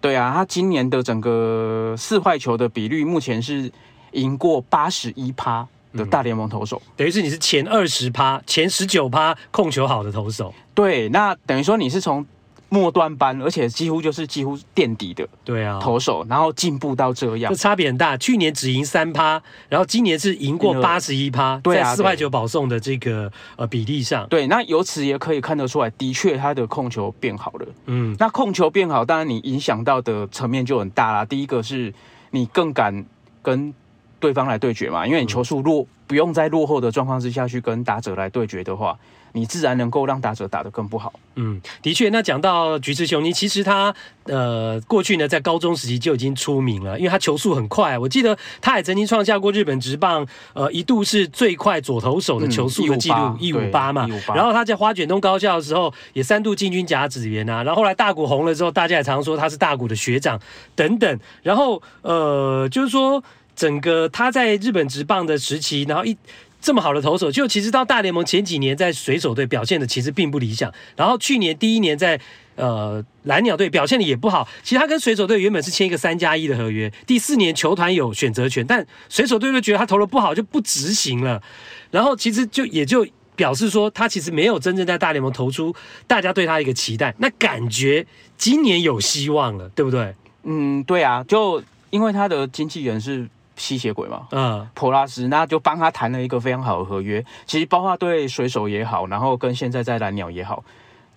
[0.00, 3.70] 对啊，他今年的整个四坏球的比率目前是
[4.12, 10.54] 赢过八十一趴的大联盟投手，嗯，等于是你是前二十趴、前十九趴控球好的投手。
[10.74, 12.26] 对，那等于说你是从。
[12.72, 18.16] 末端班，而且几乎就是几乎垫底的，对啊，投手，然后进步到这样，这差别很大。
[18.16, 27.66] 去年只赢三趴，然后今年是赢过八十一趴，在四块九保送的这个呃比例上，对，那由此也可以看得出来，的确他的控球变好了。
[27.86, 31.24] 嗯，那控球变好，当然你影响到的层面就很大啦。
[31.24, 31.92] 第一个是
[32.30, 33.04] 你更敢
[33.42, 33.74] 跟
[34.20, 38.96] 对方来对决嘛，因为你球速落，不用在落后的状况之下去跟打者来对决的话。
[39.32, 41.12] 你自然能够让打者打得更不好。
[41.36, 42.08] 嗯，的确。
[42.08, 43.94] 那讲到菊池雄星，其实他
[44.24, 47.96] 呃过去呢在高中时期就已经出名了，因为他球速很快。
[47.96, 54.08] 我记得他也曾经创下过日本职棒呃一度是最快左投手的球速的记录一五八嘛。
[54.34, 57.62] 然后他在花卷东高校的时候也三度进军甲子园啊。
[57.62, 60.36] 然后后来大谷红了之后，大家也常说他是大谷的学长
[60.74, 61.20] 等等。
[61.44, 63.22] 然后呃就是说
[63.60, 66.16] 整个他在日本职棒的时期，然后一。
[66.62, 72.20] 这么好的投手，就其实到大联盟前几年在水手队表现的其实并不理想，然后去年第一年在
[72.56, 74.46] 呃蓝鸟队表现的也不好。
[74.62, 81.42] 其实他跟水手队原本是签一个三加一的合约，第四年球团有选择权，但水手队就觉得他投的不好就不执行了。
[81.90, 85.74] 然后其实就也就表示说他其实没有真正在大联盟投出
[86.06, 87.14] 大家对他一个期待。
[87.16, 88.06] 那感觉
[88.36, 90.14] 今年有希望了，对不对？
[90.42, 93.26] 嗯，对啊，就因为他的经纪人是。
[93.60, 97.22] 吸血鬼嘛，嗯，普拉斯，那就帮他谈了一个非常好的合约。
[97.44, 100.64] 其实包括对水手也好，然后跟现在在蓝鸟也好，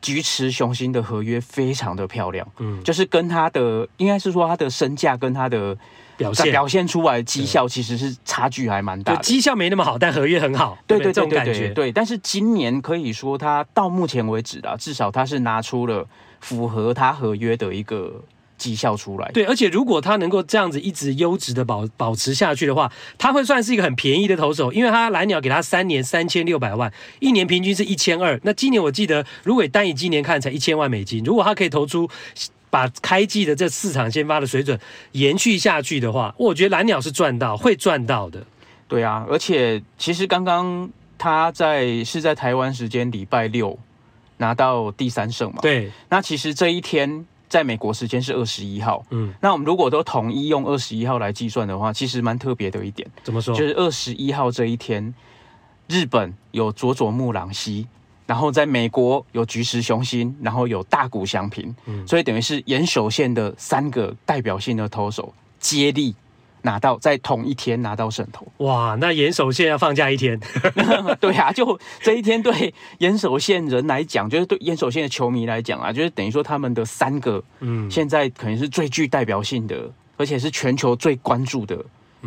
[0.01, 5.75] 菊池雄心的合约非常的漂亮，嗯，就是跟他的应该是说他的身价跟他的
[6.17, 9.21] 表现表现出来的绩效其实是差距还蛮大的。
[9.21, 11.91] 绩效没那么好，但合约很好，对对对对对，这种感觉，对。
[11.93, 16.05] 但是今年可以说他到目前为止啊，至少他是拿出了
[16.41, 18.21] 符合他合约的一个。
[18.57, 28.39] 绩效出来，对，而且如果他能够这样子一直优质的保保持下去的话，他会算是一个很便宜的投手，因为他蓝鸟给他三年三千六百万，一年平均是一千二。
[28.43, 32.09] 那今年我记得，如果单以今年看才一千万美金，如果他可以投出
[32.69, 34.79] 把开季的这四场先发的水准
[35.11, 38.45] 延续下去的话，我觉得蓝鸟是赚到，会赚到的。
[38.87, 43.77] 对啊，而且其实刚刚他在是在台湾时间礼拜六
[44.37, 47.25] 拿到第三胜嘛，对，那其实这一天。
[47.53, 53.07] 在美国时间是二十一号，嗯，那我们如果都统一用二十一号来计算的话，其实蛮特别的一点。
[53.21, 53.55] 怎么说？
[53.55, 55.13] 就是二十一号这一天，
[55.87, 57.85] 日本有佐佐木朗希，
[58.25, 66.15] 然后在美国有菊石雄心，然后有大谷翔平，嗯，所以等于是岩手县的三个代表性的投手接力。
[66.63, 68.97] 拿到在同一天拿到胜投，哇！
[68.99, 70.39] 那岩手县要放假一天，
[71.19, 81.77] 对啊，就这一天对岩手县人来讲，就是对岩手县的球迷来讲啊，就是等于说他们的三个，嗯，现在可能是最具代表性的，而且是全球最关注的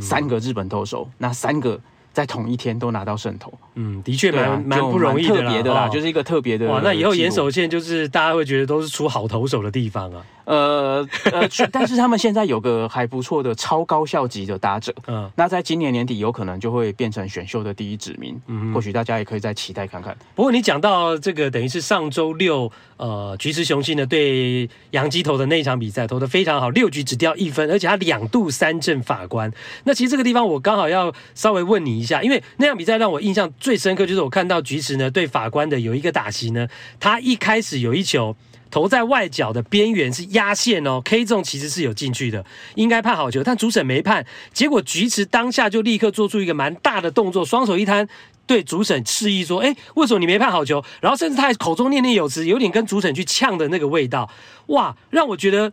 [0.00, 1.80] 三个日本投手，那三个
[2.12, 6.66] 在同一天都拿到胜投，嗯，的确蛮蛮不容易的啦，特别的啦，就是一个特别的。
[6.66, 10.22] 哇，那以后岩手县就是大家会觉得都是出好投手的地方啊。
[10.46, 20.16] 呃呃，但是他们现在有个还不错的超高校级的打者，嗯，那在今年年底有可能就会变成选秀的第一指名，嗯，或许大家也可以再期待看看。
[20.36, 29.52] 不过你讲到这个，等于是上周六，呃，菊池雄心呢对杨基投的那一场比赛投的非常好，六局只掉一分，而且他两度三振法官。
[29.82, 36.68] 那其实这个地方我刚好要稍微问你一下，因为那场比赛让我印象最深刻，就是我看到菊池呢对法官的有一个打席呢，
[37.00, 38.36] 他一开始有一球。
[38.70, 42.44] 投在外角的边缘是压线哦，K 中其实是有进去的，
[42.74, 44.26] 应该判好球，但主审没判。
[44.52, 48.06] 结果菊池当下就立刻做出一个蛮大的动作，双手一摊，
[48.46, 54.28] 对主审示意说：“哎，为什么你没判好球？”然后甚至他还口中念念有词，有点跟主审去呛的那个味道，
[54.66, 55.72] 哇，让我觉得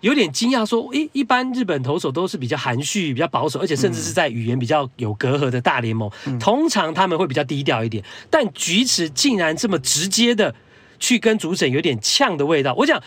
[0.00, 0.64] 有点惊讶。
[0.64, 10.54] 说：“诶，一般日本投手都是比较含蓄、比较保守，而且甚至是在语言比较有隔阂的大联盟，嗯、通常他们会比较低调一点，但菊池竟然这么直接的。”
[11.00, 13.02] 去跟主审有点呛的味道，我讲，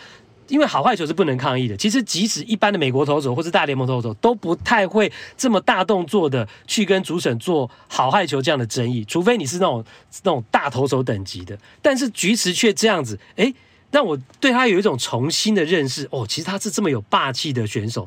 [0.48, 1.74] 因为好坏球是不能抗议的。
[1.76, 9.82] 其实即使一般的美国投手或是大联盟投手都不太会这么大动作的去跟主审做好坏球这样的争议，除非你是那种
[10.24, 11.58] 那种大投手等级的。
[11.80, 13.54] 但是菊池却这样子，哎、欸，
[13.90, 16.06] 让我对他有一种重新的认识。
[16.10, 18.06] 哦，其实他是这么有霸气的选手。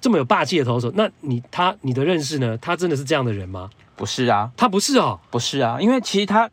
[0.00, 2.56] 这么有霸气的投手，那你他你的认识呢？
[2.56, 3.68] 他真的是这样的人吗？
[3.96, 6.48] 不是啊，他不是哦，不是啊，因为其实他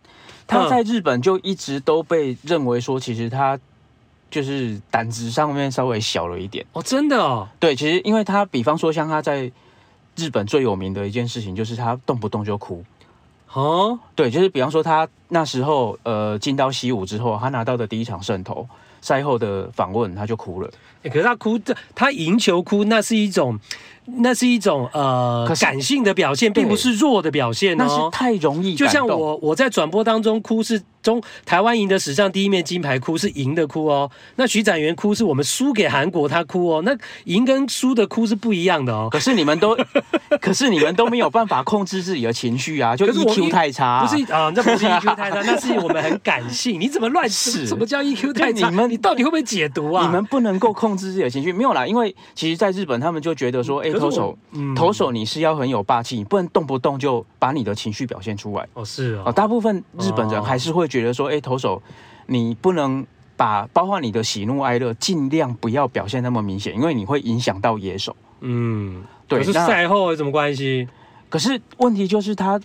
[0.47, 3.59] 他在日本就一直都被认为说，其实他
[4.31, 9.51] 就是胆子上面稍微小了一点哦，真的哦，对，其实因为他比方说像他在
[10.15, 12.83] 日本最有名的一件事情，就是他动不动就哭。
[13.53, 18.67] 哦，对，就是比方说他那时候呃进到西武之后，他拿到的第一场胜投，
[19.01, 20.69] 赛后的访问他就哭了。
[21.07, 21.59] 欸、可是他哭，
[21.95, 23.59] 他赢球哭，那是一种。
[24.19, 27.83] 那是一种呃感性的表现，并不是弱的表现哦。
[27.85, 34.09] 那是太容易，就像我我在转播当中哭是中台湾赢得史上第一面金牌，哭是赢的哭哦。
[34.37, 36.81] 那徐展元哭是我们输给韩国他哭哦。
[36.85, 36.95] 那
[37.25, 39.09] 赢跟输的哭是不一样的哦。
[39.11, 39.77] 可是你们都，
[40.39, 44.05] 可是你们都没有办法控制自己的情绪啊，就 EQ 太差，啊。
[44.05, 46.79] 不是啊，那不是 EQ 太差，那是我们很感性。
[46.79, 47.67] 你怎么乱是？
[47.67, 48.69] 什么叫 EQ 太差？
[48.69, 50.05] 你们你到底会不会解读啊？
[50.05, 51.85] 你们不能够控制自己的情绪，没有啦。
[51.85, 54.37] 因为其实在日本，他们就觉得说，哎，投手。
[54.75, 58.67] 投手你是要很有霸气，你不能动不动就把你的情绪表现出来。
[58.73, 59.31] 哦，是哦。
[59.31, 61.81] 大部分日本人还是会觉得说，哎、欸，投手
[62.25, 68.15] 你不能把包括你的喜怒哀乐尽量不要表现那么明显，因为你会影响到野手。
[68.41, 69.39] 嗯，对。
[69.39, 70.87] 可是赛后有什么关系？
[71.29, 72.59] 可是问题就是他，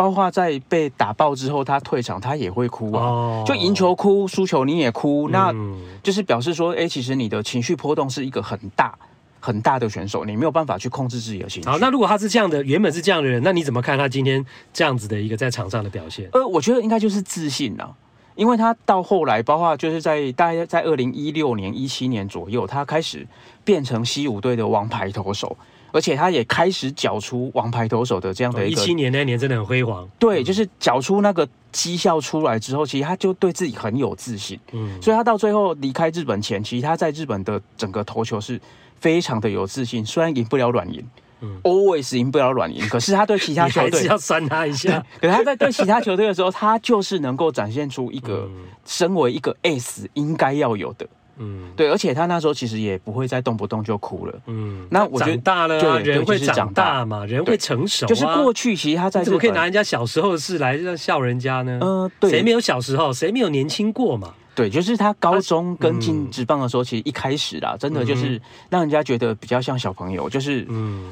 [0.00, 3.04] 包括在被打爆之后，他退场他也会哭啊。
[3.04, 5.54] 哦、就赢球哭，输球你也哭，嗯、那
[6.02, 8.94] 就是表示说，哎、欸，其实你的情绪波动是一个很大。
[9.42, 11.68] 很大的选手，你没有办法去控制自己的情绪。
[11.68, 16.28] 好，那如果他是这样的，原本是这样的人，那你怎么看他今天这样子的一个在场上的表现？
[16.32, 17.96] 呃，我觉得应该就是自信了，
[18.34, 23.26] 因为他到后来，包括就是在大概在二零一六年、一七年左右，他开始
[23.64, 25.56] 变成西武队的王牌投手，
[25.92, 28.82] 而且他也开始缴出王牌投手的这样的一个。
[28.82, 30.08] 一七年那年真的很辉煌。
[30.18, 34.58] 对，就是缴出那个绩效出来之后，其实他就对自己很有自信。
[34.72, 38.60] 嗯，所以他到最后离开日本前，其实他在日本的整个投球是。
[39.00, 41.02] 非常的有自信，虽然赢不了软银，
[41.40, 45.02] 嗯，always 赢不了软银， 可是他对其他球队要酸他一下。
[45.18, 48.46] 可是他在对其他球队的时候，他就是能够展现出一个
[48.84, 51.06] 身为一个 S 应该要有的，
[51.40, 61.80] 嗯，对，而且他那时候其实也不会再动不动就哭了，嗯，那我觉得大了，对，人会长大嘛，人会成熟，就是过去其实他在怎么可以拿人家小时候的事来笑人家呢？
[61.82, 64.34] 嗯，对，谁没有小时候，谁没有年轻过嘛？
[64.54, 68.38] 对，就是他高中跟进职棒的时候，其实一开始啦，真的就是
[68.68, 71.10] 让人家觉得比较像小朋友，就是嗯，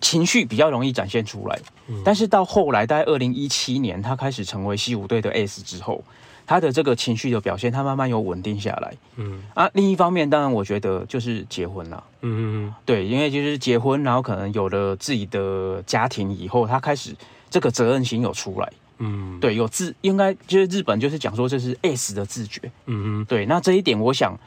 [0.00, 1.58] 情绪比较容易展现出来。
[2.04, 6.04] 但是到后来，大概二零一七年，他开始成为西武队的 S 之后，
[6.46, 8.94] 他的这个情绪的表现，他慢慢有稳定下来。
[9.16, 12.04] 嗯啊，另一方面，当然我觉得就是结婚了。
[12.20, 17.14] 嗯嗯嗯，对，因为就是结婚，然后可能有了自己的家庭以后，他开始
[17.48, 18.72] 这个责任心有出来。
[18.98, 22.60] 嗯，对，有自应该就是日本就是讲说这是 S 的自觉。
[22.86, 24.38] 嗯嗯，对，那这一点我想，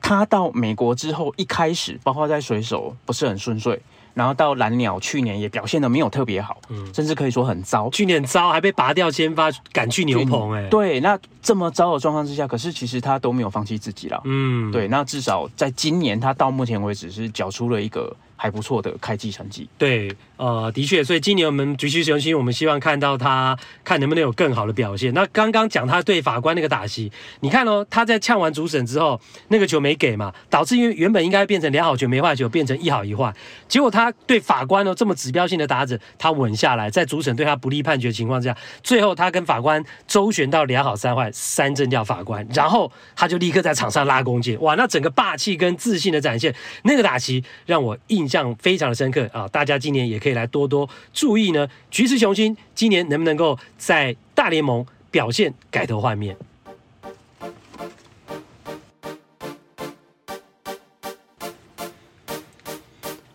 [0.00, 3.80] 他到美国之后一开始，包括在水手不是很顺遂，
[4.16, 7.90] 然后到蓝鸟去年也表现得没有特别好，嗯，甚至可以说很糟。
[7.90, 14.20] 去年糟还被拔掉先发赶去牛棚，哎，对，那这么糟的状况之下，可是其实他都没有放弃自己了。
[14.24, 18.16] 嗯，对，那至少在今年他到目前为止是缴出了一个。
[18.38, 25.14] 还不错的开季成绩，对，呃，的确，所以今年我们举起雄心，我们希望看到他看能不能有更好的表现。
[25.14, 27.10] 那刚刚讲他对法官那个打席，
[27.40, 29.18] 你看哦，他在呛完主审之后，
[29.48, 33.34] 那个球没给嘛，导致因为原本应该变成两好球没坏球，变成一好一坏，
[33.66, 48.26] 结果他对法官哦这么指标性的打者，他稳下来，在主审对他不利判决情况下，最后他跟法官周旋到两好三坏，三振掉法官，然后他就立刻在场上拉弓箭，哇，那整个霸气跟自信的展现，那个打席让我印。
[48.26, 49.46] 印象非常的深刻啊！
[49.52, 51.68] 大家今年也可以来多多注意呢。
[51.88, 56.36] 橘子雄心今年能不能够在大联盟表现改头换面？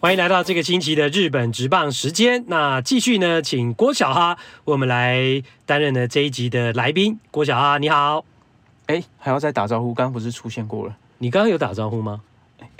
[0.01, 2.43] 欢迎来到这个星期的日本直棒时间。
[2.47, 7.17] 那继续呢，请郭小哈为我们来担任呢这一集的来宾。
[7.29, 8.25] 郭小哈，你好。
[8.87, 9.93] 哎，还要再打招呼？
[9.93, 10.97] 刚刚不是出现过了？
[11.19, 12.19] 你刚刚有打招呼吗？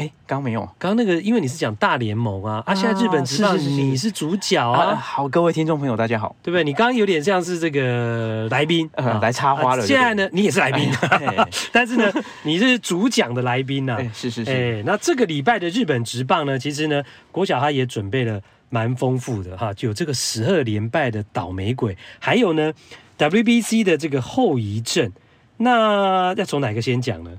[0.02, 4.96] 哎，刚没有，刚刚那个，因为你是讲大联盟啊，啊，现在日本职棒你是主角啊。
[4.96, 6.64] 好，各位听众朋友，大家好，对不对？
[6.64, 8.90] 你刚刚有点像是这个来宾，
[9.22, 9.86] 来插花了。
[9.86, 10.90] 现在呢，你也是来宾，
[11.72, 13.96] 但是呢，你是主讲的来宾呐。
[14.12, 14.52] 是是是。
[14.52, 22.74] 哎，那这个礼拜的日本职棒呢，其实呢，国小他也准备了蛮丰富的哈，就有这个十二连败的倒霉鬼，还有呢
[23.20, 25.12] ，WBC 的这个后遗症。
[25.58, 27.30] 那要从哪个先讲呢？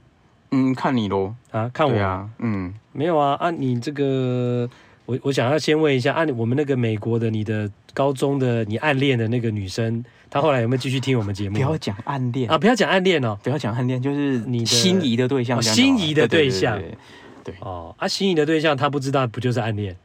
[0.52, 1.98] 嗯，看你喽啊，看我？
[1.98, 4.68] 啊，嗯，没有啊，啊，你这个，
[5.06, 11.56] 我我想要先问一下，啊，我们那个美国的你的高中的你暗恋的那个女生，她后来有没有继续听我们节目？
[11.56, 12.50] 不要讲暗恋。
[12.50, 16.80] 啊，不要讲暗恋哦，不要讲暗恋，就是你心仪的对象，心仪的对象。
[17.42, 19.96] 对哦，啊，心仪的对象他不知道，不就是暗恋？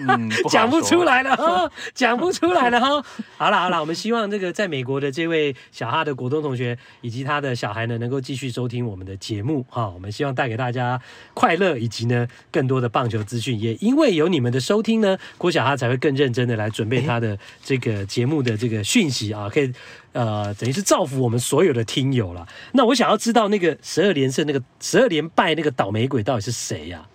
[0.00, 3.04] 嗯，讲不出来了哈，讲不出来了哈。
[3.36, 9.88] 好了好了，我们希望这个在美国的这位小哈的国东同学以及他的小孩呢，能够继续收听我们的节目哈。
[9.88, 11.00] 我们希望带给大家
[11.32, 13.58] 快乐以及呢更多的棒球资讯。
[13.60, 19.72] 也因为有你们的收听呢，郭小哈才会更认真的来准备他的这个节目的这个讯息啊，可以
[20.12, 22.46] 呃等于是造福我们所有的听友了。
[22.72, 27.06] 那我想要知道那个十二连胜那个十二连败那个倒霉鬼到底是谁呀？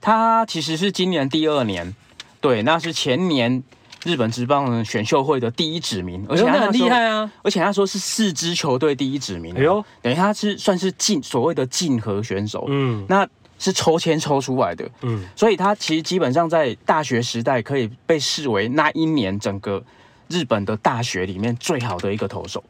[0.00, 1.94] 他其实是今年第二年。
[2.40, 3.62] 对，那是前年
[4.02, 7.30] 日本职棒选秀会的第一指名，而且他很厉害啊！
[7.42, 13.28] 而且他说是四支球队第一指名，哎呦，等于他是算是竞所谓的竞合选手，嗯，那
[13.58, 19.84] 是抽签抽出来的，嗯，所以他其实基本上在大学时代可以被视为那一年整个
[20.28, 22.64] 日本的大学里面最好的一个投手。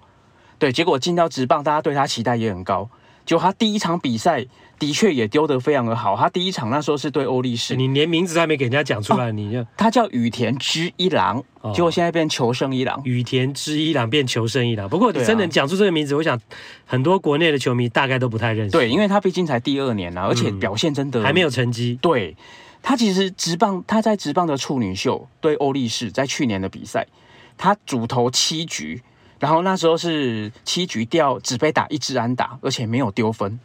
[0.58, 2.90] 对，结果进到职棒，大家对他期待也很高。
[3.30, 4.44] 就他第一场比赛
[4.76, 14.88] 的确也丢得非常的好，他第一场那时候是对欧力士，你连名字还没给人家讲出来，哦、你就他叫羽田知一郎，哦、结果现在变求胜一郎，羽田知一郎变求胜一郎。
[14.88, 16.40] 不过你真的讲出这个名字，啊、我想
[16.84, 21.96] 很多国内的球迷大概都不太认识，对，因为他毕竟才第二年啊，而且表现真的、嗯、还没有成绩。
[22.02, 22.36] 对，
[22.82, 27.06] 他其实直棒他在直棒的处女秀对欧力士，在去年的比赛，
[27.56, 29.00] 他主投七局。
[29.41, 33.59] 然后那时候是七局掉，只被打一支安打，而且没有丢分。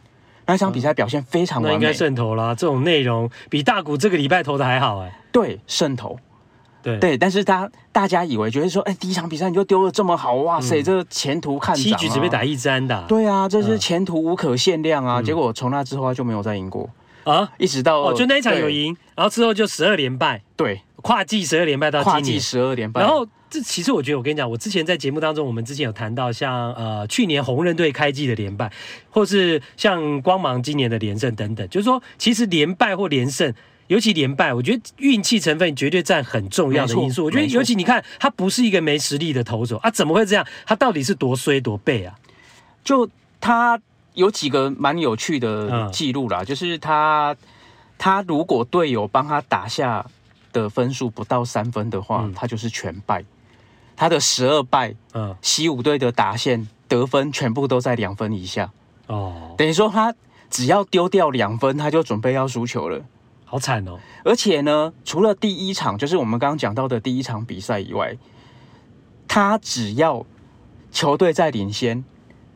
[0.46, 2.54] 那一场比赛表现非常完美，那应该胜投啦。
[2.54, 5.20] 这种内容比大谷这个礼拜投的还好哎。
[5.30, 6.18] 对，胜投。
[6.82, 11.74] 对对，但是他大家以为觉得说，哎，第一场比赛你就丢的这么好，哇塞，嗯、这个前途看。
[11.74, 13.02] 七局只被打一支安打。
[13.02, 15.20] 对啊，这是前途无可限量啊！
[15.20, 16.88] 嗯、结果从那之后他就没有再赢过
[17.24, 20.40] 啊，一直到哦，就那一场有赢，然后之后就十二连败。
[20.54, 22.04] 对，跨季十二连败到。
[22.04, 23.26] 跨季十二连败，然后。
[23.56, 28.70] 这其实我觉得，我跟你讲，我之前在节目当中，我们之前有谈到像，像呃去年红人队开季的连败，
[29.08, 33.50] 或是像光芒今年的连胜等等，就是说，其实连败或连胜，
[33.86, 37.24] 尤其连败，我觉得运气成分绝对占很重要的因素。
[37.24, 40.46] 我觉得，尤其你看，他不是一个没实力的投手啊，怎么会这样？
[40.66, 42.14] 他到底是多衰多背啊？
[42.84, 43.08] 就
[43.40, 43.80] 他
[44.12, 47.34] 有几个蛮有趣的记录啦，嗯、就是他
[47.96, 50.04] 他如果队友帮他打下
[50.52, 53.24] 的分数不到三分的话，嗯、他就是全败。
[53.96, 58.70] 他的十二败，嗯，西武队的打线得分全部都在两分以下，
[59.06, 60.14] 哦，等于说他
[60.50, 63.02] 只要丢掉两分，他就准备要输球了，
[63.44, 63.98] 好惨哦！
[64.22, 68.16] 而且呢，除了第一场，就是我们刚刚讲到的第一场比赛以外，
[69.26, 70.26] 他只要
[70.92, 72.04] 球队在领先，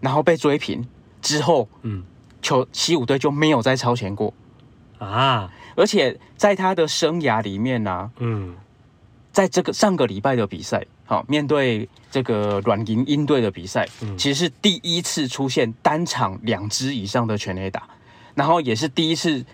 [0.00, 0.86] 然后被追平
[1.22, 2.04] 之后，嗯，
[2.42, 4.34] 球西武队就没有再超前过
[4.98, 5.50] 啊！
[5.74, 8.54] 而且在他的生涯里面呢、啊，嗯，
[9.32, 10.86] 在这个上个礼拜的比赛。
[11.10, 17.82] 好，面对这个软银鹰队的比赛，嗯、其实是第一次出现单场两支以上的全垒打，
[18.36, 19.44] 然后也是第一次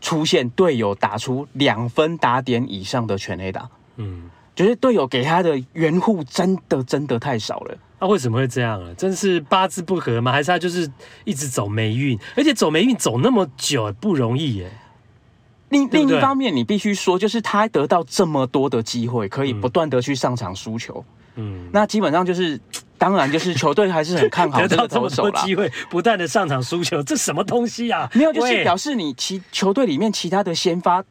[0.00, 3.68] 出现队友打出两分打点以上的全垒打。
[3.96, 7.76] 嗯，就是队友给他的援护真的真的太少了。
[8.00, 8.94] 那、啊、为什么会这样啊？
[8.96, 10.32] 真是八字不合吗？
[10.32, 10.90] 还是他就是
[11.26, 12.18] 一直走霉运？
[12.34, 14.70] 而且走霉运走那么久不容易耶。
[15.70, 21.04] 另另一方面，你必须说，就是他得到这么多的机会，可以不断的去上场输球。
[21.36, 22.58] 嗯，那基本上就是，
[22.96, 25.42] 当然就是球队还是很看好 这个投手啦。
[25.42, 28.10] 机会不断的上场输球，这什么东西啊？
[28.14, 31.04] 没有，就是表示你其球队里面其他的先发，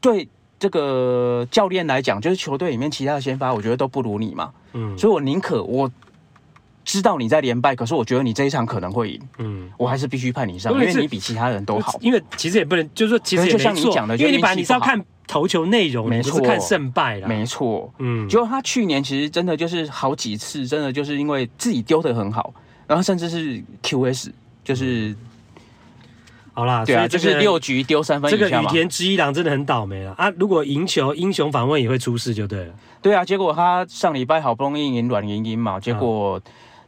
[0.00, 4.52] 对这个教练来讲，就是球队里面其他的先发，我觉得都不如你嘛。
[4.74, 5.90] 嗯，所以我宁可我。
[6.84, 11.96] 知道你在连败，可是我觉得你这一场可能会赢，嗯，我还是必须派你上，因为你比其他人都好。
[12.00, 17.28] 因为其实也不能，就是说，其实就像你讲的，因为你把你是要看投球内容，没错，看胜败啦。
[17.28, 22.52] 没错，嗯，结果他去年其实真的就是好几次，真的就是因为自己丢的很好，
[22.86, 24.30] 然后甚至是 QS，
[24.64, 25.14] 就是
[26.52, 28.28] 好啦，对啊，就是六局丢三分。
[28.28, 30.28] 这个羽田知一郎真的很倒霉了啊！
[30.36, 32.74] 如果赢球，英雄访问也会出事，就对了。
[33.00, 36.42] 对啊，结果他上礼拜好不容易赢软银鹰嘛，结果。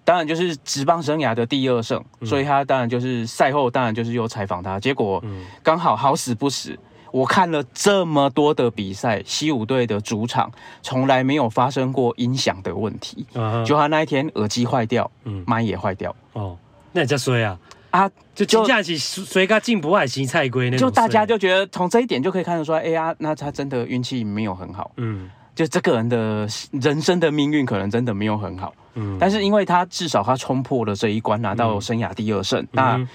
[0.04, 5.22] 当然就是职棒生涯的第二胜，嗯、所以他当然就是赛后当然就是又采访他，结果
[5.62, 6.78] 刚好好死不死，
[7.10, 10.52] 我看了这么多的比赛，西武队的主场
[10.82, 16.56] 从来没有发生过音响的问题，嗯、就他那一天耳机坏掉，嗯，麦也坏掉，哦，
[16.92, 17.58] 那你在说呀？
[17.90, 25.30] 啊，就就这样子，谁他进不爱惜菜龟那种，就大家就觉得从这一点就可以看得出来，哎呀，那他真的运气没有很好，嗯。
[25.54, 33.06] 就这个人的人生的命运可能真的没有很好，嗯，但是因为他至少他冲破了这一关，拿到生涯第二胜，嗯、那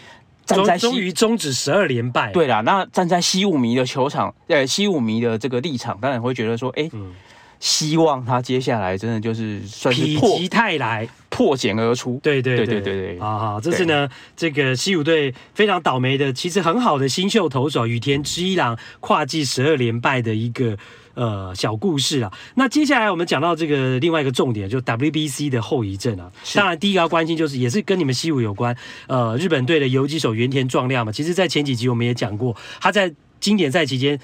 [0.45, 7.13] 站在终于终止十二连败，对啦，那站在西武迷的球场，呃，西武迷的这个立场，当然会觉得说，哎、欸，嗯、
[7.59, 11.07] 希望他接下来真的就是算是破否极泰来。
[11.29, 12.19] 破茧而出。
[12.21, 12.95] 对对对对对。
[13.13, 20.75] 对，好好，这是呢这个西武队非常倒霉的，其实很好的新秀投手羽田知一郎跨季十二连败的一个
[21.19, 22.31] 呃小故事啊。
[22.55, 26.31] 那接下来我们讲到这个另外一个重点，就 WBC 的后遗症啊。
[26.55, 28.75] 当然第一个要关心就是也是跟你们西武有关，
[29.07, 33.13] 呃，日本队的游击手原田壮亮嘛，其实在前几集我们也讲过，他在。
[33.41, 34.19] 经典赛期间，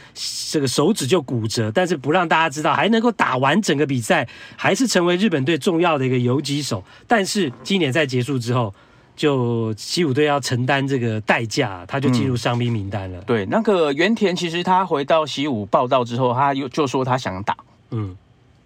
[0.52, 4.28] 这个手指就骨折，但是不让大家知道，还能够打完整个比赛，
[4.58, 6.84] 还是成为日本队重要的一个游击手。
[7.08, 8.76] 但是经典赛结束之后，
[9.16, 13.20] 就西武队要承担这个代价，他就进入伤兵名单了。
[13.20, 17.56] 嗯、对，那个原田其实他回到西武报道之后，他又就说他想打，
[17.92, 18.16] 嗯，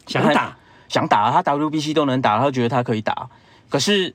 [0.08, 3.30] 想打，想打，他 WBC 都能打，他觉得他可以打，
[3.70, 4.14] 可是。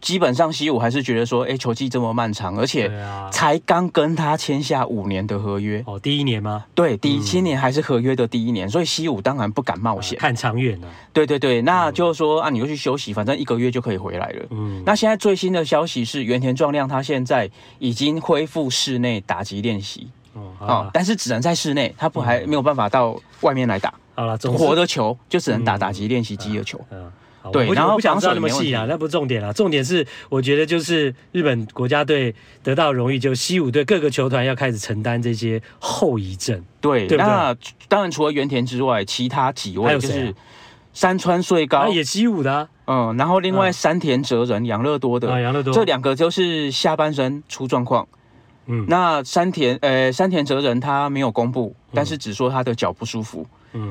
[0.00, 2.90] 基本上西武还是觉得说，哎、欸，球季这么漫长，而且
[3.32, 5.82] 才刚跟他签下五年的合约。
[5.86, 6.64] 哦，第一年吗？
[6.74, 10.88] 对，第一今年还是合约的第一年，所以西武当然不敢冒险，看长远了。
[11.12, 14.46] 对对对，那就是说啊，你就去休息，反正一个月就可以回来了。
[14.50, 20.08] 嗯，那现在最新的消息是，原田壮亮他现在已经恢复室内打击练习。
[20.60, 23.92] 哦，但是只能在室内，他不还没有办法到外面来打。
[24.14, 26.80] 好了，活的球就只能打打击练习机的球。
[26.90, 27.10] 嗯。
[27.52, 36.62] 对，然后不想知道那么细啊，那不是重点啊，重点是我觉得就是日本国家队得到荣誉，就西武队各个球团要开始承担这些后遗症。
[36.80, 37.54] 对，对对，那
[37.88, 40.34] 当然除了原田之外，其他几位就是
[40.92, 48.06] 山川穗高也西武的，啊，嗯，然后另外山田哲人养乐多的，养乐多这两个就是下半身出状况。
[48.66, 53.40] 嗯，那山田呃山田哲人他没有公布，但是只说他的脚不舒服。
[53.40, 53.46] 嗯，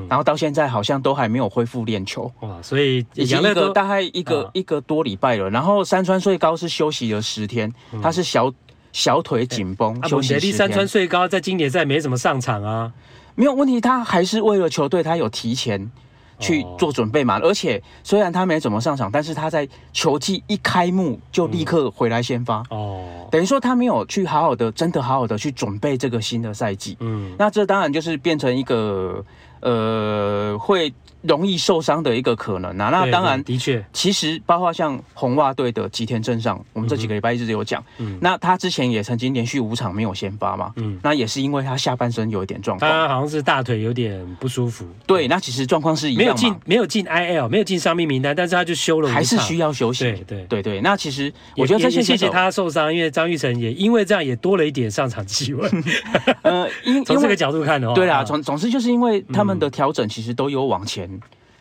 [0.08, 5.50] 然后到现在好像都还没有恢复练球哇，所以已经一个大概一个、啊、一个多礼拜了。
[5.50, 8.52] 然后山川穗高是休息了十天，嗯、他是小
[8.92, 10.52] 小腿紧绷，欸、休息十天。
[10.52, 12.92] 山川穗高在经典赛没怎么上场啊，
[13.34, 15.90] 没有问题，他还是为了球队，他有提前
[16.38, 17.38] 去做准备嘛。
[17.38, 26.96] 哦、而且虽然他没怎么上场，但是他在球季一开幕就立刻回来先发哦，等于说他没有去好好的，真的好好的去准备这个新的赛季。
[27.00, 29.24] 嗯，那这当然就是变成一个。
[29.60, 30.92] 呃，会
[31.22, 32.90] 容易受伤的一个可能啊。
[32.90, 37.82] 那当然，的确，其实包括像红袜队的吉田镇尚，我们这几个礼拜一直有讲。
[37.98, 40.72] 嗯，那他之前也曾经连续五场没有先发嘛。
[40.76, 44.86] 嗯，那也是因为他下半身有一点状况，他好像是大腿有点不舒服。
[45.06, 50.04] 对，那其实状况是一样，没有进，没有进 IL，没有进伤病名单，但是他就休了，还是需要休息。
[50.04, 50.80] 对对对对。
[50.80, 55.68] 那其实我觉得这些谢谢他受伤，因为张玉成也因为这样也多了一点上场机会。
[56.42, 61.08] 呃，因从这个角度看的话，对啊，总总之就是因为他们的调整其实都有往前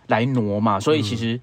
[0.07, 1.39] 来挪嘛，所以其实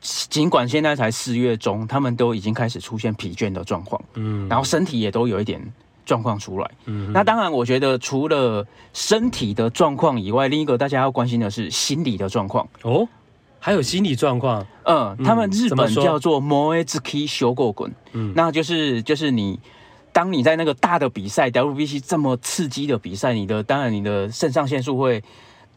[0.00, 5.60] 尽管现在才四月中，他们都已经开始出现疲倦的状况，嗯，然后身体也都有一点
[6.06, 12.66] 状况出来，嗯，那当然，我觉得除了身体的状况以外，另一个大家要关心的是心理的状况。
[12.82, 13.06] 哦，
[13.58, 19.60] 还有心理状况，嗯，他们日本叫做 Moezuki 修过滚，嗯，那就是就是你
[20.10, 25.22] 当你在那个大的比赛 WBC 这么刺激的比赛，你的当然你的肾上腺素会。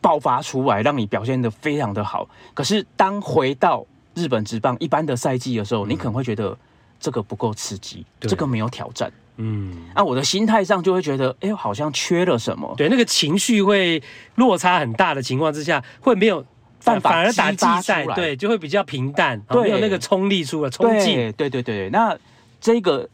[0.04, 2.28] 爆发出来，让你表现的非常的好。
[2.54, 6.56] 可是当回到日本职棒一般的赛季的时候，嗯、你可能会觉得
[7.00, 9.10] 这个不够刺激，对这个没有挑战。
[9.38, 12.72] 嗯，啊，我的心态上就会觉得，哎、欸，好像缺了什么。
[12.78, 14.04] 对，那个情绪会
[14.36, 16.46] 落差很大的情况之下，会没有
[16.84, 21.16] 办法，反而打季赛，对，就会比较平淡，对，没有那个冲力出了，冲劲。
[21.32, 22.16] 对对对对，那
[22.60, 23.10] 这个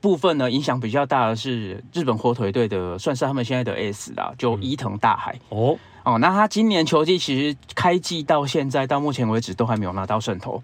[0.00, 5.38] 部分呢，影响比较大的是日本火腿队的，算是他们现在的 S 啦，就伊藤大海。
[5.50, 5.78] 嗯、哦。
[6.04, 10.62] 哦，那他今年球季其实开季到现在到目前为止都还没有拿到胜投，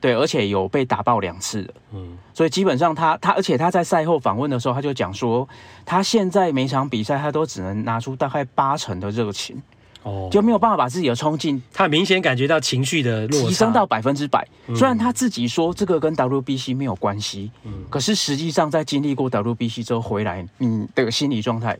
[0.00, 5.46] 对，而且有被打爆两次了，嗯，所以基本上他他，而且他在赛后访问的时候，他就讲说，
[5.84, 9.60] 他现在每场比赛他都只能拿出大概八成的热情，
[10.02, 14.48] 哦，就没有办法把自己的冲劲，他明显感觉到情绪的落提升到百分之百。
[14.74, 21.78] 虽然他自己说这个跟 WBC 没有关系，嗯，可是实际上在经历过 WBC 之后回来，你的心理状态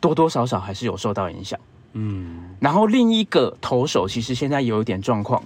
[0.00, 1.60] 多多少少还是有受到影响。
[1.94, 5.42] 嗯，然后另一个投手其实现在有一点状况，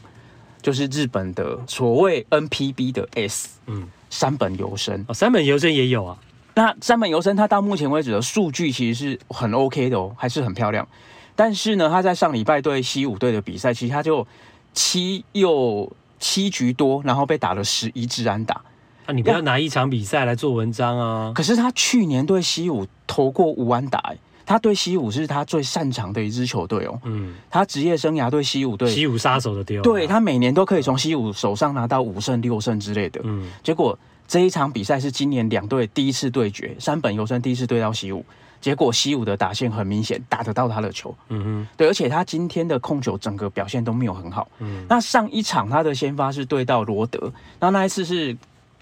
[0.63, 6.17] 就是日本的所谓 NPB 的 S，嗯，山本由伸哦，山本由伸也有啊。
[6.55, 10.87] 那山本由伸他到目前为止的数据其实是很 OK 的哦，还是很漂亮。
[11.35, 14.27] 但是呢，他在上礼拜对西武队的比赛，其实他就
[14.73, 18.63] 七又七局多，然后被打了十一支安打。
[19.07, 21.33] 那、啊、你不要拿一场比赛来做文章啊！
[21.35, 24.17] 可是他去年对西武投过五安打，哎。
[24.47, 26.99] 他对西武是他最擅长的一支球队哦。
[27.05, 29.83] 嗯，他职业生涯对西武队，西武杀手的丢。
[29.83, 33.21] 对，他每年都可以从西武手上拿到五胜六胜之类的。
[33.25, 38.25] 嗯，结果这一场比赛是今年两队第一次对决，山本由伸第一次对到西武，
[38.61, 47.21] 结果西武的打线很明显打得到他的球，嗯哼，对，而且他今天的控球整个表现都没有很好，嗯，那上一场他的先发是对到罗德，
[47.61, 48.37] 然后那一次是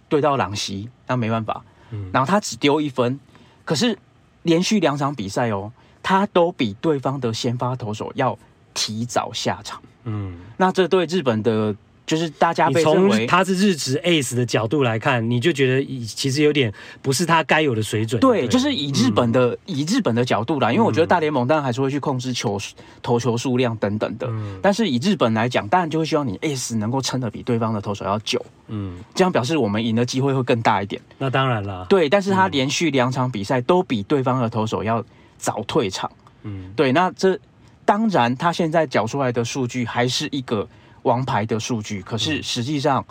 [0.09, 3.19] 对到朗西，那没办法，嗯，然后他只丢一分，
[3.65, 3.99] 可是
[4.45, 5.71] 连续两场比赛哦，
[6.03, 8.39] 他都比对方的先发投手要
[8.73, 11.75] 提早下场，嗯，那这对日本的。
[12.07, 18.21] 就是大家被认为他是日职 ace 的角度来看，你就觉得其实有点不是他该有的水准。
[18.21, 22.61] 对，就是以日本的、嗯、以日本的角度来，因为我觉得大联盟当然还是会去控制球
[23.03, 31.01] 投球数量等等的，嗯、但是以日本来讲，当然就会希望你 ace 能够撑得比对方的投手要久，嗯，这样表示我们赢的机会会更大一点。
[31.17, 35.03] 那当然了，对，但是他连续两场比赛都比对方的投手要
[35.39, 36.11] 早退场，
[36.43, 37.39] 嗯，对，那这
[37.87, 40.69] 当然他现在缴出来的数据还是一个。
[41.05, 43.03] 王牌的数据，可是实际上，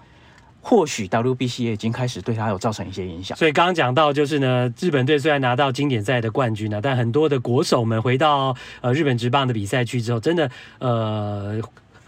[0.61, 3.37] 或许 WBC 也已经开始对他有造成一些影响。
[3.37, 11.59] 所以刚刚讲到，就是呢，日本队虽然拿到经典赛的冠军呢，但很多的国手们回到呃日本职棒的比赛区之后，真的呃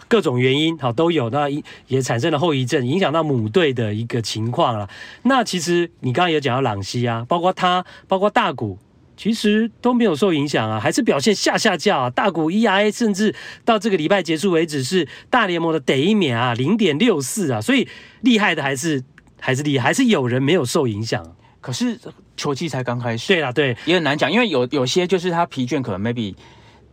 [0.08, 1.48] 各种原因好都有，那
[1.88, 4.90] 也产生了后遗症，影响到母队的一个情况了。
[5.24, 8.78] 那其实你刚刚也讲到朗西啊，包括他，包括大谷。
[9.18, 12.10] 其实都没有受影响啊，还是表现下下叫啊。
[12.10, 17.88] 大股 ERA 甚至到这个礼拜结束为止是大联盟的得一免啊，零点六四啊，所以
[18.22, 19.04] 厉害的还是
[19.40, 21.26] 还是厉害，还是有人没有受影响。
[21.62, 21.98] 可是
[22.38, 26.36] 球季才刚开始，对啦，对，也很难讲，因为有有些就是他疲倦可能 maybe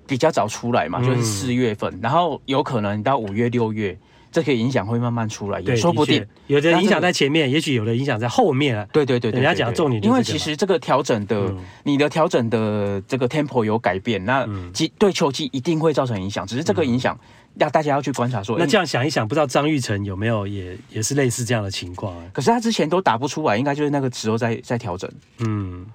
[0.07, 3.99] 比较早出来嘛，就是四月份，嗯、然后有可能到五月六月。
[4.33, 6.26] 这个影响会慢慢出来，也说不定。
[6.47, 8.87] 有的影响在前面，也许有的影响在后面啊。
[8.93, 11.55] 对对对，人家讲重点，因为其实这个调整的，
[11.85, 16.47] 你的调整的这个 tempo 有改变，那其对球季一定会造成影响。
[16.47, 17.18] 只是这个影响，
[17.57, 18.59] 要大家要去观察说。
[18.59, 22.14] 那这样想一想，不知道张玉成有没有也也是类似这样的情况？
[22.33, 25.11] 可是他之前都打不出来，应该就是那个时候在在调整。
[25.39, 25.87] 嗯。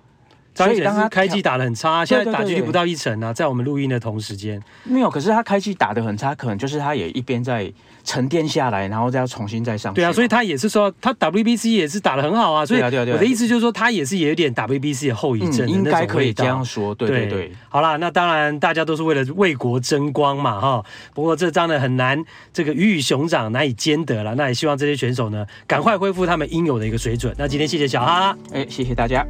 [0.65, 5.09] 所以当他开季打的很差，现在打击率不到一成啊，在我们录音的同时间没有。
[5.09, 7.71] 可是他开季打的很差，可能就是他也一边在
[8.03, 9.93] 沉淀下来，然后再要重新再上。
[9.93, 12.65] 对啊，所以他也是说他 WBC 也是打的很好啊。
[12.65, 16.95] 所以我的意思就是说，他也是有点 WBC 的后遗症，应该可以这样说。
[16.95, 17.51] 对对对。
[17.69, 20.83] 好啦，那当然大家都是为了为国争光嘛哈。
[21.13, 24.33] 不过这张呢很难，这个鱼与熊掌难以兼得了。
[24.35, 27.35] 那也希望这些选手呢赶快恢复他们应有的一个水准。
[27.37, 29.25] 那今天谢谢小哈，哎，谢谢大家。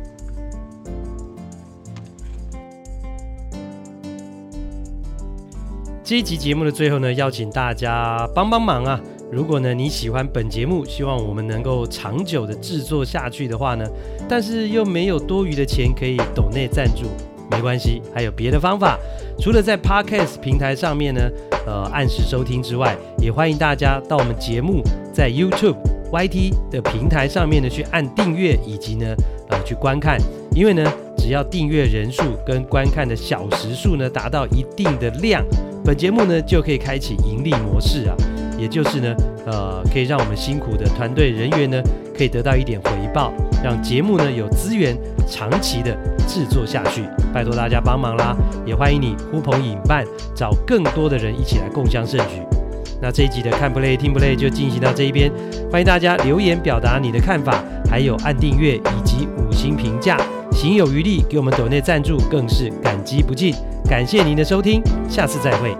[6.07, 8.97] 这一集节目的最后呢，邀请大家帮帮忙啊！
[9.29, 13.83] 如果呢你喜欢本节目，希望我们能够长久的制作下去的话呢，
[14.25, 17.07] 但是又没有多余的钱可以抖内赞助，
[17.51, 18.97] 没关系，还有别的方法。
[19.37, 21.29] 除了在 Podcast 平台上面呢，
[21.65, 24.81] 呃，按时收听之外，也欢迎大家到我们节目
[25.13, 25.75] 在 YouTube、
[26.13, 29.13] YT 的平台上面呢去按订阅，以及呢
[29.49, 30.17] 呃去观看，
[30.55, 30.89] 因为呢。
[31.27, 35.43] 只要订阅人数跟观看的小时数呢达到一定的量，
[35.83, 38.15] 本节目呢就可以开启盈利模式啊，
[38.57, 39.13] 也就是呢，
[39.45, 41.83] 呃，可以让我们辛苦的团队人员呢
[42.17, 44.97] 可以得到一点回报，让节目呢有资源
[45.27, 45.93] 长期的
[46.25, 47.03] 制作下去，
[47.33, 48.33] 拜托大家帮忙啦！
[48.65, 52.41] 也欢迎你呼朋引伴，找更多的人一起来共襄盛举。
[53.01, 55.31] 那这一集的看 play 听 play 就进行到这一边，
[55.71, 60.17] 欢迎大家留言表达你的看法，还有按订阅以及五星评价。
[60.51, 63.53] 行有余力，给我们抖内赞助，更是感激不尽。
[63.87, 65.75] 感谢您的收听，下次再会。